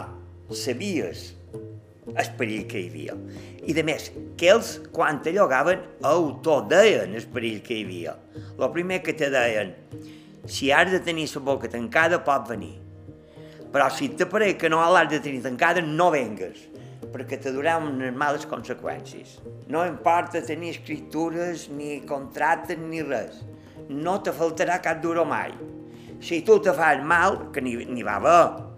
[0.54, 1.32] sabies
[2.10, 3.16] el perill que hi havia.
[3.66, 8.14] I de més, que ells, quan te llogaven, autodeien el perill que hi havia.
[8.56, 9.74] El primer que te deien,
[10.46, 12.76] si has de tenir la boca tancada, pot venir.
[13.70, 16.66] Però si te pareix que no l'has de tenir tancada, no vengues,
[17.12, 19.38] perquè te duran unes males conseqüències.
[19.70, 23.42] No importa tenir escritures, ni contractes, ni res.
[23.90, 25.50] No te faltarà cap duro mai.
[26.22, 28.70] Si tu te fas mal, que n'hi va haver,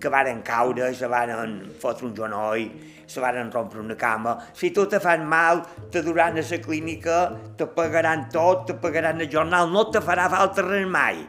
[0.00, 2.70] que varen caure, se varen fotre un genoll,
[3.06, 4.36] se varen rompre una cama.
[4.54, 9.20] Si tu te fas mal, te duran a la clínica, te pagaran tot, te pagaran
[9.20, 11.26] el jornal, no te farà falta res mai.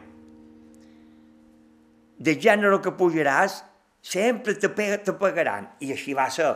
[2.18, 3.62] De gènere que pujaràs,
[4.00, 5.68] sempre te, te pagaran.
[5.80, 6.54] I així va ser.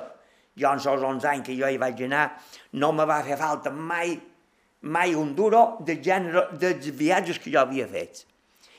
[0.56, 2.30] Jo en els 11 anys que jo hi vaig anar,
[2.72, 4.14] no me va fer falta mai,
[4.86, 8.24] mai un duro de gènere dels viatges que jo havia fet.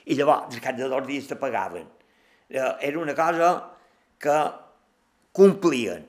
[0.07, 1.87] I llavors, al cap de dos dies te pagaven
[2.49, 3.71] era una cosa
[4.17, 4.37] que
[5.31, 6.07] complien,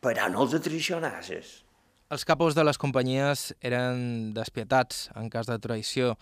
[0.00, 1.64] però no els atricionasses.
[2.08, 6.14] Els capos de les companyies eren despietats en cas de traïció.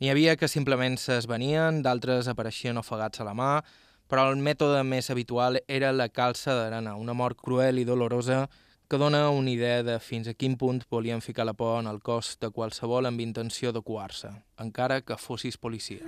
[0.00, 3.52] N'hi havia que simplement s'esvenien, d'altres apareixien ofegats a la mà,
[4.08, 8.46] però el mètode més habitual era la calça d'arena, una mort cruel i dolorosa
[8.92, 12.02] que dona una idea de fins a quin punt volien ficar la por en el
[12.04, 14.28] cos de qualsevol amb intenció de coar-se,
[14.60, 16.04] encara que fossis policia.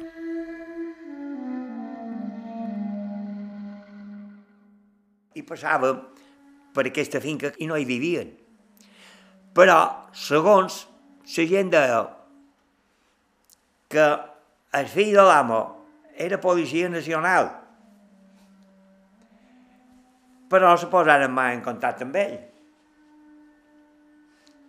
[5.35, 5.95] i passava
[6.77, 8.37] per aquesta finca i no hi vivien.
[9.57, 9.81] Però,
[10.13, 10.85] segons
[11.39, 12.05] la gent deia
[13.89, 14.09] que
[14.77, 15.61] el fill de l'amo
[16.15, 17.49] era policia nacional,
[20.53, 22.43] però se posaren mai en contacte amb ell.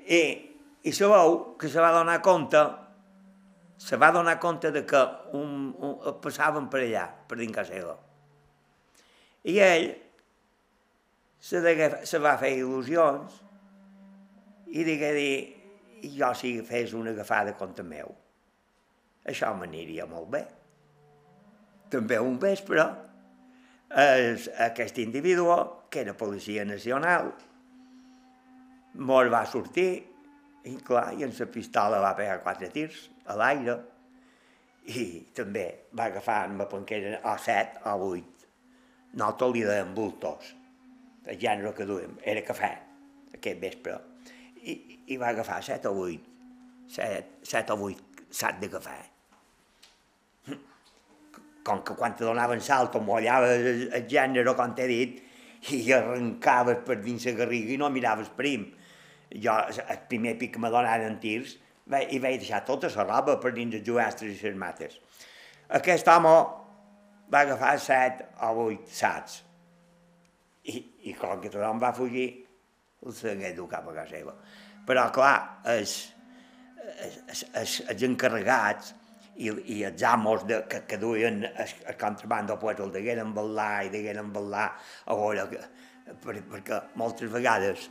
[0.06, 0.22] I,
[0.86, 2.62] i sabeu que se va donar compte
[3.78, 5.02] se va donar compte de que
[5.34, 7.96] un, un, passaven per allà, per dins casa seva.
[9.46, 9.88] I ell
[11.40, 13.42] se, degué, se va fer il·lusions
[14.72, 15.34] i digué dir,
[16.16, 18.14] jo si fes una agafada contra meu,
[19.28, 20.44] això m'aniria molt bé.
[21.92, 22.86] També un vespre,
[24.02, 25.50] es, aquest individu,
[25.92, 27.30] que era policia nacional,
[28.98, 29.90] molt va sortir
[30.66, 33.76] i clar, i amb la pistola va pegar quatre tirs a l'aire
[34.96, 35.66] i també
[35.98, 38.46] va agafar, me que eren o set o vuit.
[39.14, 40.52] Nosaltres li deien bultos,
[41.26, 42.72] el gènere que duem, era cafè,
[43.34, 43.98] aquest vespre.
[44.62, 44.76] I,
[45.10, 46.22] i va agafar set o vuit,
[46.90, 48.98] set, set o vuit sac de cafè.
[51.66, 55.22] Com que quan te donaven salt, mollava el, el gènere, com t'he dit,
[55.74, 58.68] i arrencaves per dins la garriga i no miraves prim
[59.32, 59.56] jo,
[59.86, 63.76] el primer pic que me donaren tirs, i vaig deixar tota la roba per dins
[63.78, 64.98] els juestres i les mates.
[65.80, 66.34] Aquest home
[67.32, 69.42] va agafar set o vuit sats.
[70.66, 72.28] I, i com que tothom va fugir,
[73.06, 74.34] el segué dur cap a casa seva.
[74.86, 75.36] Però, clar,
[75.70, 75.96] els,
[77.06, 78.94] els, els, els encarregats
[79.36, 83.86] i, i els amos de, que, que duien el, el contrabando pues el degueren ballar
[83.86, 84.68] i degueren ballar
[85.06, 85.62] a veure que,
[86.24, 87.90] per, perquè moltes vegades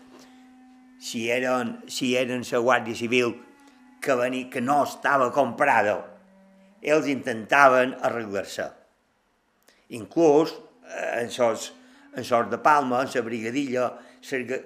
[1.05, 3.35] si eren, si eren la Guàrdia Civil
[4.01, 5.99] que, venia, que no estava comprada,
[6.81, 8.71] ells intentaven arreglar-se.
[10.01, 11.75] Inclús eh, en sos,
[12.17, 13.91] en sos de Palma, en la brigadilla,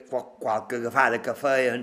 [0.08, 1.82] qualque agafada que feien,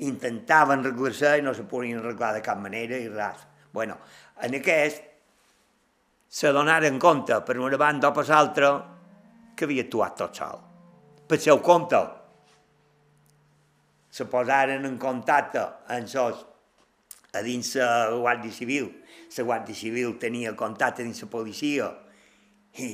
[0.00, 3.44] intentaven arreglar-se i no se podien arreglar de cap manera i res.
[3.72, 3.98] Bueno,
[4.40, 5.04] en aquest
[6.28, 8.72] se donaren compte per una banda o per l'altra
[9.56, 10.64] que havia actuat tot sol.
[11.28, 12.00] Per seu compte,
[14.18, 15.62] se posaren en contacte
[15.94, 16.40] amb sos
[17.38, 18.88] a dins la Guàrdia Civil.
[19.36, 21.86] La Guàrdia Civil tenia contacte dins la policia
[22.82, 22.88] i,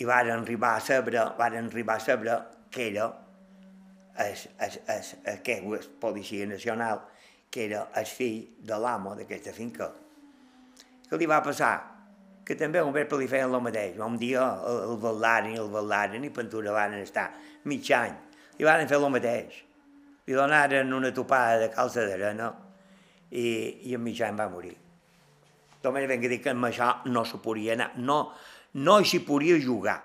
[0.00, 2.38] i varen arribar a saber, varen arribar a saber
[2.72, 3.10] que era
[4.24, 7.02] es, es, es, es policia nacional,
[7.50, 9.90] que era el fill de l'amo d'aquesta finca.
[11.10, 11.74] Què li va passar?
[12.44, 14.00] Que també un vespre li feien el mateix.
[14.00, 17.28] Un dia el, el i el ballaren i Pentura van estar
[17.64, 18.16] mig any.
[18.58, 19.64] I van fer el mateix
[20.26, 22.50] li donaren una topada de calça d'arena
[23.30, 23.46] i,
[23.90, 24.74] i en mitjà va morir.
[25.84, 28.32] Només ben que dir que amb això no s'ho podia anar, no,
[28.80, 29.98] no s'hi podia jugar.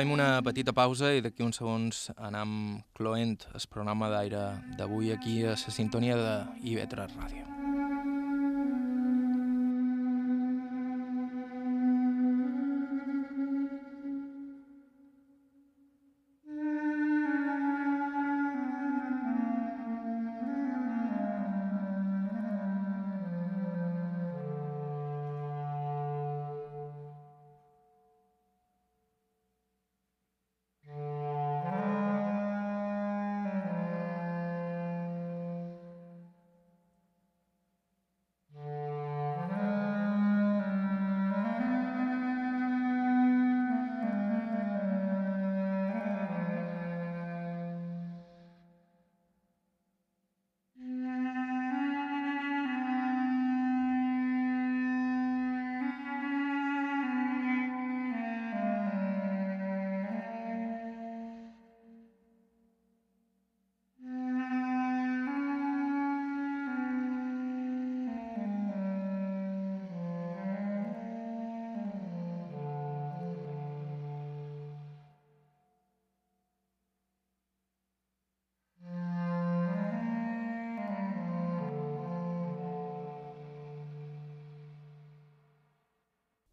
[0.00, 1.98] Fem una petita pausa i d'aquí uns segons
[2.28, 2.54] anam
[2.96, 4.46] cloent el programa d'aire
[4.80, 6.34] d'avui aquí a la sintonia de
[6.72, 7.59] IB3 Ràdio.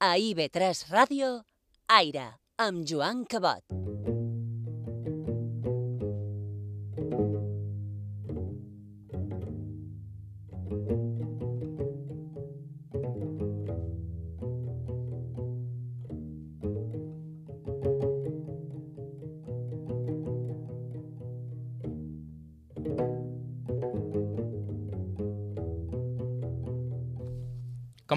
[0.08, 1.32] A IB3 Ràdio,
[1.92, 2.28] Aire,
[2.64, 3.87] amb Joan Cabot.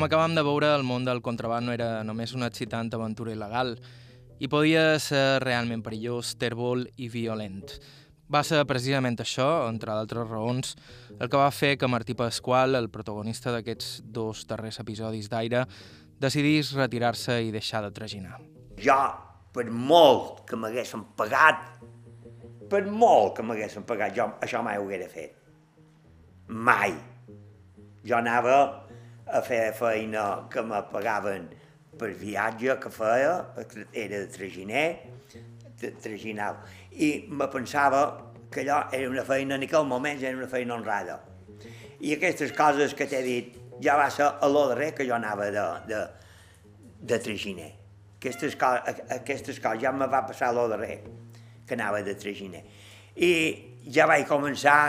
[0.00, 3.74] Com acabam de veure, el món del contraband no era només una excitant aventura il·legal
[4.40, 7.66] i podia ser realment perillós, tèrbol i violent.
[8.32, 10.72] Va ser precisament això, entre d'altres raons,
[11.18, 15.66] el que va fer que Martí Pasqual, el protagonista d'aquests dos darrers episodis d'Aire,
[16.16, 18.40] decidís retirar-se i deixar de traginar.
[18.80, 19.00] Jo,
[19.52, 21.74] per molt que m'haguessin pagat,
[22.72, 25.36] per molt que m'haguessin pagat, jo això mai ho haguera fet.
[26.48, 26.96] Mai.
[28.00, 28.88] Jo anava
[29.32, 31.48] a fer feina que me pagaven
[31.98, 33.34] per viatge que feia,
[33.92, 34.86] era de traginer,
[35.80, 36.64] de traginava.
[36.92, 41.20] I me pensava que allò era una feina, en aquell moment era una feina honrada.
[42.00, 45.50] I aquestes coses que t'he dit, ja va ser a lo darrer que jo anava
[45.52, 46.00] de, de,
[47.12, 47.70] de traginer.
[48.20, 48.74] Aquestes, co
[49.16, 50.98] aquestes coses ja me va passar a lo darrer
[51.66, 52.64] que anava de traginer.
[53.16, 53.30] I
[53.92, 54.80] ja vaig començar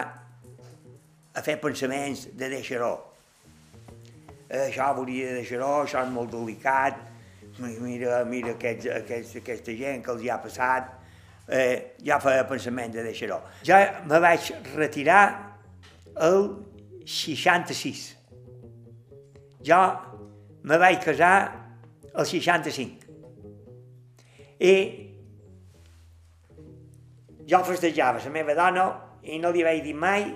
[1.32, 3.11] a fer pensaments de deixar-ho.
[4.52, 6.98] Això volia deixar-ho, això és molt delicat,
[7.60, 10.90] mira, mira aquests, aquests, aquesta gent que els hi ha passat,
[11.48, 13.40] eh, ja feia pensament de deixar-ho.
[13.64, 15.24] Ja me vaig retirar
[16.28, 16.50] el
[17.06, 18.04] 66.
[19.64, 19.80] Jo
[20.64, 21.36] me vaig casar
[22.12, 23.08] el 65.
[24.62, 24.76] I
[27.48, 28.86] jo festejava la meva dona
[29.24, 30.28] i no li vaig dir mai,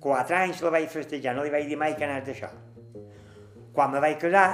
[0.00, 2.67] quatre anys la vaig festejar, no li vaig dir mai que anés d'això.
[3.78, 4.48] Quan me vaig casar,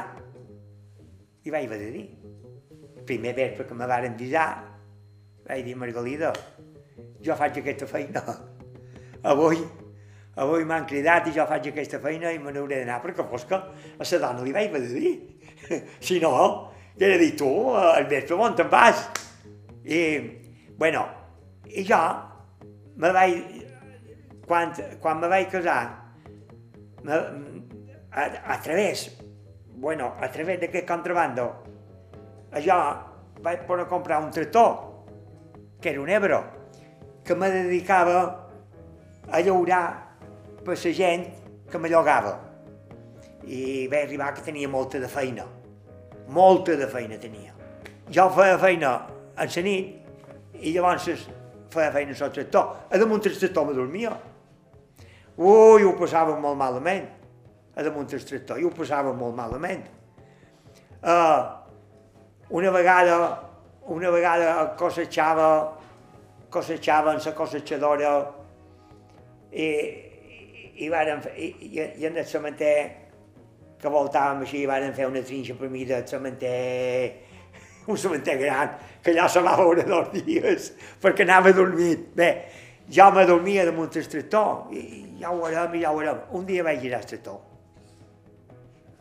[1.41, 2.03] li vaig haver de dir.
[3.09, 4.49] Primer vespre que me varen avisar,
[5.47, 6.29] vaig dir, Margalida,
[7.25, 8.20] jo faig aquesta feina.
[9.33, 9.62] Avui,
[10.45, 13.57] avui m'han cridat i jo faig aquesta feina i me n'hauré d'anar perquè fos que
[13.57, 15.14] a la dona li vaig haver de dir.
[16.05, 16.35] Si no,
[17.01, 17.49] què he dir tu,
[17.81, 19.07] al vespre on te'n vas?
[19.89, 20.03] I,
[20.77, 21.07] bueno,
[21.72, 22.03] i jo
[23.01, 23.41] me vaig,
[24.45, 25.81] quan, quan me vaig casar,
[27.09, 27.25] me,
[28.15, 29.17] a, a través,
[29.77, 31.49] bueno, a través d'aquest contrabando,
[32.62, 32.79] jo
[33.43, 35.05] vaig poder comprar un tractor,
[35.81, 36.45] que era un Ebro,
[37.25, 38.49] que me dedicava
[39.31, 40.17] a llaurar
[40.65, 41.27] per la gent
[41.71, 42.39] que me llogava.
[43.45, 45.45] I vaig arribar que tenia molta de feina.
[46.29, 47.53] Molta de feina tenia.
[48.09, 48.95] Jo feia feina
[49.37, 51.27] en la nit i llavors
[51.75, 52.89] feia feina al tractor.
[52.91, 54.15] A damunt del tractor me dormia.
[55.37, 57.24] Ui, ho passava molt malament.
[57.75, 59.87] A damunt del tractor, i ho passava molt malament.
[61.03, 61.43] Uh,
[62.55, 63.16] una vegada,
[63.91, 65.49] una vegada cosechava,
[66.51, 68.12] cosechava en la cosechadora
[69.51, 69.68] i,
[70.75, 72.77] i, varen, i, i, i en el cementer
[73.81, 77.12] que voltàvem així, varen fer una trinxa per mi del cementer,
[77.91, 80.70] un cementer gran, que allà se va veure dos dies,
[81.03, 82.07] perquè anava dormit.
[82.16, 82.31] Bé,
[82.89, 86.22] jo me dormia damunt el tractor, i ja ho veurem, ja ho veurem.
[86.39, 87.43] Un dia vaig girar el tractor.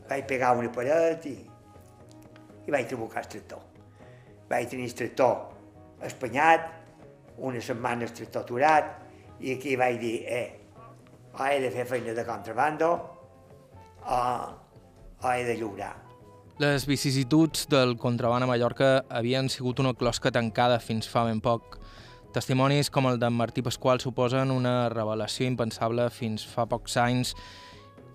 [0.09, 1.37] Vaig pegar una paret i,
[2.67, 3.63] i vaig trabucar el tractor.
[4.49, 6.67] Vaig tenir el tractor espanyat,
[7.37, 8.93] una setmana el tractor aturat,
[9.39, 10.47] i aquí vaig dir, eh,
[11.33, 12.93] o he de fer feina de contrabando,
[14.05, 14.21] o,
[15.23, 15.95] o he de lliurar.
[16.61, 21.79] Les vicissituds del contraban a Mallorca havien sigut una closca tancada fins fa ben poc.
[22.33, 27.33] Testimonis com el d'en Martí Pasqual suposen una revelació impensable fins fa pocs anys.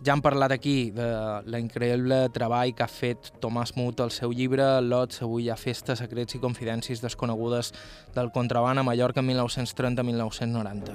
[0.06, 1.08] Ja han parlat aquí de
[1.50, 5.98] l'increïble treball que ha fet Tomàs Mut al seu llibre Lots, avui hi ha festes,
[5.98, 7.72] secrets i confidències desconegudes
[8.14, 10.94] del contraban a Mallorca 1930-1990.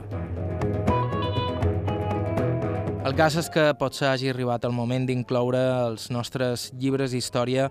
[3.04, 7.68] El cas és que potser hagi arribat el moment d'incloure els nostres llibres d'història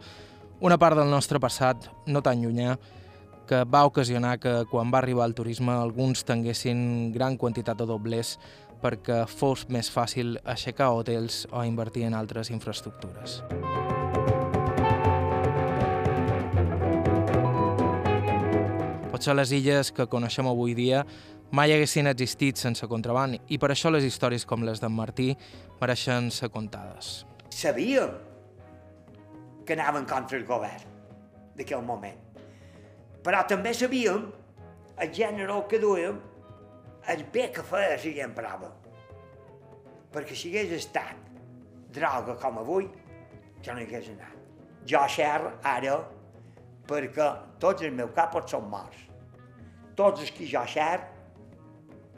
[0.61, 2.76] una part del nostre passat no tan llunyà
[3.49, 8.37] que va ocasionar que quan va arribar el turisme alguns tinguessin gran quantitat de doblers
[8.83, 13.41] perquè fos més fàcil aixecar hotels o invertir en altres infraestructures.
[19.12, 21.05] Potser les illes que coneixem avui dia
[21.53, 25.30] mai haguessin existit sense contraban i per això les històries com les d'en Martí
[25.80, 27.22] mereixen ser contades.
[27.53, 28.16] Sabíem
[29.66, 30.89] que anaven contra el govern
[31.57, 32.18] d'aquell moment.
[33.22, 34.24] Però també sabíem
[34.99, 36.18] el gènere que duíem,
[37.09, 38.70] el bé que feia si gent prova.
[40.12, 41.30] Perquè si hagués estat
[41.92, 42.88] droga com avui,
[43.62, 44.36] jo no hi hagués anat.
[44.88, 45.30] Jo xer
[45.62, 45.96] ara
[46.88, 47.26] perquè
[47.62, 49.09] tots els meus capos són morts.
[49.96, 51.00] Tots els que jo xer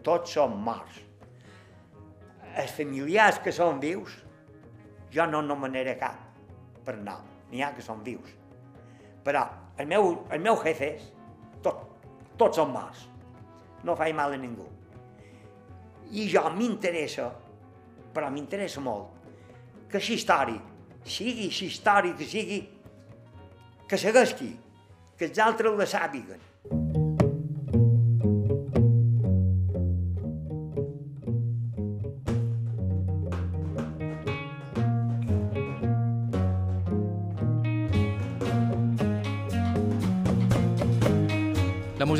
[0.04, 1.00] tots són morts.
[2.54, 4.12] Els familiars que són vius,
[5.14, 6.20] jo no nomenaré cap
[6.84, 8.30] per nom, n'hi ha que són vius.
[9.24, 9.42] Però
[9.80, 11.08] el meu, el meu jefes,
[11.64, 11.82] tot,
[12.38, 13.08] tots són morts.
[13.84, 14.68] No faig mal a ningú.
[16.14, 17.26] I jo m'interessa,
[18.14, 19.10] però m'interessa molt,
[19.90, 20.60] que la història,
[21.04, 22.60] sigui la història que sigui,
[23.88, 24.50] que segueixi,
[25.18, 26.40] que els altres la sàpiguen.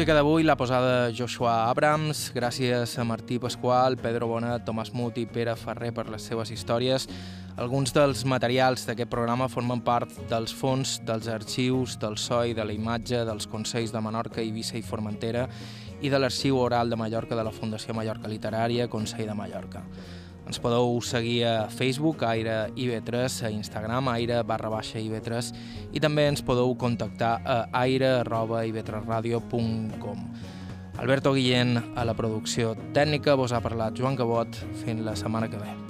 [0.05, 5.25] Música d'avui l'ha posada Joshua Abrams, gràcies a Martí Pasqual, Pedro Bonet, Tomàs Mut i
[5.25, 7.07] Pere Ferrer per les seves històries.
[7.57, 12.77] Alguns dels materials d'aquest programa formen part dels fons dels arxius del SOI, de la
[12.77, 15.47] imatge, dels Consells de Menorca, Eivissa i Formentera
[16.03, 19.87] i de l'Arxiu Oral de Mallorca de la Fundació Mallorca Literària, Consell de Mallorca.
[20.45, 25.53] Ens podeu seguir a Facebook, Aire IB3, a Instagram, aire barra baixa IB3
[25.97, 30.29] i també ens podeu contactar a aire arroba ib3radio.com.
[30.99, 35.59] Alberto Guillén a la producció tècnica, vos ha parlat Joan Cabot, fins la setmana que
[35.59, 35.84] ve.